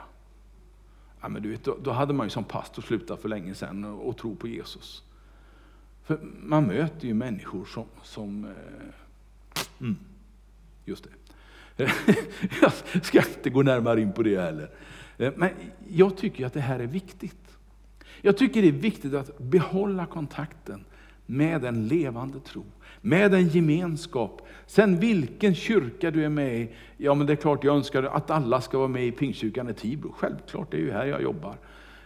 Ja, 1.20 1.28
men 1.28 1.42
du 1.42 1.50
vet, 1.50 1.64
då, 1.64 1.76
då 1.82 1.90
hade 1.90 2.12
man 2.12 2.26
ju 2.26 2.30
som 2.30 2.44
pastor 2.44 2.82
slutat 2.82 3.22
för 3.22 3.28
länge 3.28 3.54
sedan 3.54 3.84
och, 3.84 4.08
och 4.08 4.16
tro 4.16 4.36
på 4.36 4.48
Jesus. 4.48 5.02
För 6.04 6.18
man 6.42 6.64
möter 6.64 7.06
ju 7.06 7.14
människor 7.14 7.64
som, 7.64 7.84
som 8.02 8.44
eh, 8.44 8.50
mm, 9.80 9.96
just 10.84 11.04
det. 11.04 11.10
jag 12.62 12.72
ska 13.04 13.18
inte 13.18 13.50
gå 13.50 13.62
närmare 13.62 14.00
in 14.00 14.12
på 14.12 14.22
det 14.22 14.40
heller. 14.40 14.70
Eh, 15.18 15.32
men 15.36 15.50
jag 15.88 16.16
tycker 16.16 16.46
att 16.46 16.52
det 16.52 16.60
här 16.60 16.80
är 16.80 16.86
viktigt. 16.86 17.58
Jag 18.20 18.36
tycker 18.36 18.62
det 18.62 18.68
är 18.68 18.72
viktigt 18.72 19.14
att 19.14 19.38
behålla 19.38 20.06
kontakten 20.06 20.84
med 21.26 21.64
en 21.64 21.88
levande 21.88 22.40
tro, 22.40 22.64
med 23.00 23.34
en 23.34 23.48
gemenskap. 23.48 24.46
Sen 24.66 25.00
vilken 25.00 25.54
kyrka 25.54 26.10
du 26.10 26.24
är 26.24 26.28
med 26.28 26.60
i, 26.60 26.70
ja 26.96 27.14
men 27.14 27.26
det 27.26 27.32
är 27.32 27.36
klart 27.36 27.64
jag 27.64 27.76
önskar 27.76 28.02
att 28.02 28.30
alla 28.30 28.60
ska 28.60 28.78
vara 28.78 28.88
med 28.88 29.06
i 29.06 29.12
Pingstkyrkan 29.12 29.70
i 29.70 29.74
Tibro. 29.74 30.12
Självklart, 30.18 30.70
det 30.70 30.76
är 30.76 30.80
ju 30.80 30.92
här 30.92 31.06
jag 31.06 31.22
jobbar. 31.22 31.56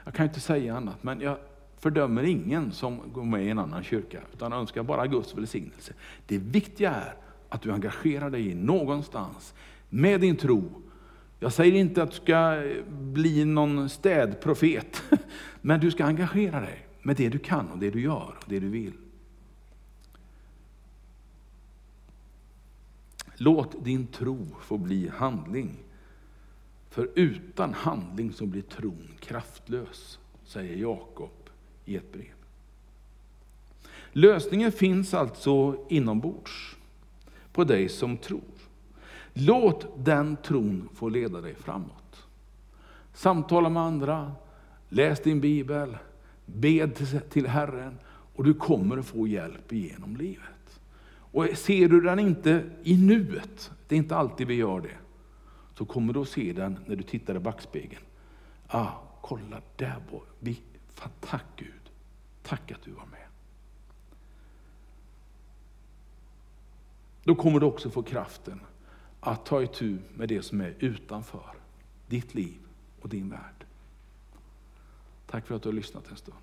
Jag 0.04 0.14
kan 0.14 0.26
inte 0.26 0.40
säga 0.40 0.76
annat, 0.76 1.02
men 1.02 1.20
jag 1.20 1.36
fördömer 1.78 2.22
ingen 2.22 2.72
som 2.72 3.00
går 3.12 3.24
med 3.24 3.44
i 3.44 3.48
en 3.48 3.58
annan 3.58 3.82
kyrka, 3.82 4.20
utan 4.32 4.52
önskar 4.52 4.82
bara 4.82 5.06
Guds 5.06 5.34
välsignelse. 5.34 5.92
Det 6.26 6.38
viktiga 6.38 6.90
är 6.90 7.14
att 7.48 7.62
du 7.62 7.72
engagerar 7.72 8.30
dig 8.30 8.54
någonstans 8.54 9.54
med 9.88 10.20
din 10.20 10.36
tro. 10.36 10.82
Jag 11.40 11.52
säger 11.52 11.74
inte 11.74 12.02
att 12.02 12.10
du 12.10 12.16
ska 12.16 12.64
eh, 12.64 12.84
bli 12.88 13.44
någon 13.44 13.88
städprofet, 13.88 15.02
men 15.60 15.80
du 15.80 15.90
ska 15.90 16.04
engagera 16.04 16.60
dig 16.60 16.86
med 17.02 17.16
det 17.16 17.28
du 17.28 17.38
kan 17.38 17.68
och 17.68 17.78
det 17.78 17.90
du 17.90 18.00
gör 18.00 18.34
och 18.38 18.44
det 18.46 18.60
du 18.60 18.68
vill. 18.68 18.92
Låt 23.36 23.84
din 23.84 24.06
tro 24.06 24.46
få 24.60 24.78
bli 24.78 25.08
handling. 25.08 25.76
För 26.90 27.10
utan 27.14 27.74
handling 27.74 28.32
så 28.32 28.46
blir 28.46 28.62
tron 28.62 29.08
kraftlös, 29.20 30.18
säger 30.44 30.76
Jakob 30.76 31.50
i 31.84 31.96
ett 31.96 32.12
brev. 32.12 32.34
Lösningen 34.12 34.72
finns 34.72 35.14
alltså 35.14 35.84
inombords, 35.88 36.76
på 37.52 37.64
dig 37.64 37.88
som 37.88 38.16
tror. 38.16 38.40
Låt 39.32 40.04
den 40.04 40.36
tron 40.36 40.88
få 40.94 41.08
leda 41.08 41.40
dig 41.40 41.54
framåt. 41.54 42.26
Samtala 43.12 43.68
med 43.68 43.82
andra, 43.82 44.32
läs 44.88 45.20
din 45.20 45.40
bibel, 45.40 45.96
bed 46.46 46.96
till 47.30 47.46
Herren 47.46 47.98
och 48.34 48.44
du 48.44 48.54
kommer 48.54 48.96
att 48.96 49.06
få 49.06 49.28
hjälp 49.28 49.72
genom 49.72 50.16
livet. 50.16 50.53
Och 51.34 51.58
ser 51.58 51.88
du 51.88 52.00
den 52.00 52.18
inte 52.18 52.70
i 52.82 52.96
nuet, 52.96 53.72
det 53.88 53.94
är 53.94 53.96
inte 53.96 54.16
alltid 54.16 54.46
vi 54.46 54.54
gör 54.54 54.80
det, 54.80 54.96
så 55.74 55.84
kommer 55.84 56.12
du 56.12 56.20
att 56.20 56.28
se 56.28 56.52
den 56.52 56.78
när 56.86 56.96
du 56.96 57.02
tittar 57.02 57.34
i 57.34 57.38
backspegeln. 57.38 58.02
Ah, 58.66 58.92
kolla 59.20 59.60
där 59.76 59.96
var 60.12 60.22
vi. 60.38 60.60
Tack 61.20 61.44
Gud, 61.56 61.90
tack 62.42 62.70
att 62.70 62.82
du 62.82 62.90
var 62.90 63.06
med. 63.06 63.26
Då 67.24 67.34
kommer 67.34 67.60
du 67.60 67.66
också 67.66 67.90
få 67.90 68.02
kraften 68.02 68.60
att 69.20 69.46
ta 69.46 69.62
itu 69.62 69.98
med 70.14 70.28
det 70.28 70.42
som 70.42 70.60
är 70.60 70.74
utanför 70.78 71.50
ditt 72.06 72.34
liv 72.34 72.58
och 73.00 73.08
din 73.08 73.30
värld. 73.30 73.66
Tack 75.26 75.46
för 75.46 75.54
att 75.54 75.62
du 75.62 75.68
har 75.68 75.74
lyssnat 75.74 76.10
en 76.10 76.16
stund. 76.16 76.38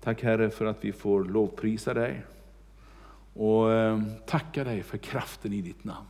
Tack 0.00 0.22
Herre 0.22 0.50
för 0.50 0.64
att 0.64 0.84
vi 0.84 0.92
får 0.92 1.24
lovprisa 1.24 1.94
dig 1.94 2.24
och 3.34 3.72
eh, 3.72 4.02
tackar 4.02 4.26
tacka 4.26 4.64
dig 4.64 4.82
för 4.82 4.98
kraften 4.98 5.52
i 5.52 5.62
ditt 5.62 5.84
namn. 5.84 6.06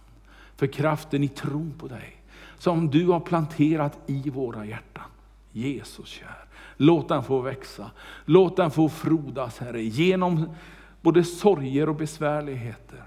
För 0.56 0.66
kraften 0.66 1.24
i 1.24 1.28
tron 1.28 1.74
på 1.78 1.88
dig 1.88 2.22
som 2.58 2.90
du 2.90 3.06
har 3.06 3.20
planterat 3.20 3.98
i 4.06 4.30
våra 4.30 4.64
hjärtan. 4.64 5.04
Jesus 5.52 6.08
kär, 6.08 6.44
låt 6.76 7.08
den 7.08 7.22
få 7.22 7.40
växa, 7.40 7.90
låt 8.24 8.56
den 8.56 8.70
få 8.70 8.88
frodas 8.88 9.58
Herre, 9.58 9.82
genom 9.82 10.54
både 11.00 11.24
sorger 11.24 11.88
och 11.88 11.96
besvärligheter. 11.96 13.04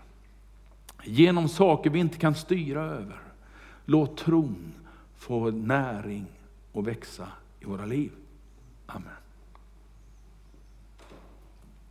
Genom 1.03 1.49
saker 1.49 1.89
vi 1.89 1.99
inte 1.99 2.17
kan 2.17 2.35
styra 2.35 2.81
över. 2.81 3.21
Låt 3.85 4.17
tron 4.17 4.73
få 5.15 5.51
näring 5.51 6.25
och 6.71 6.87
växa 6.87 7.27
i 7.59 7.65
våra 7.65 7.85
liv. 7.85 8.11
Amen. 8.85 9.24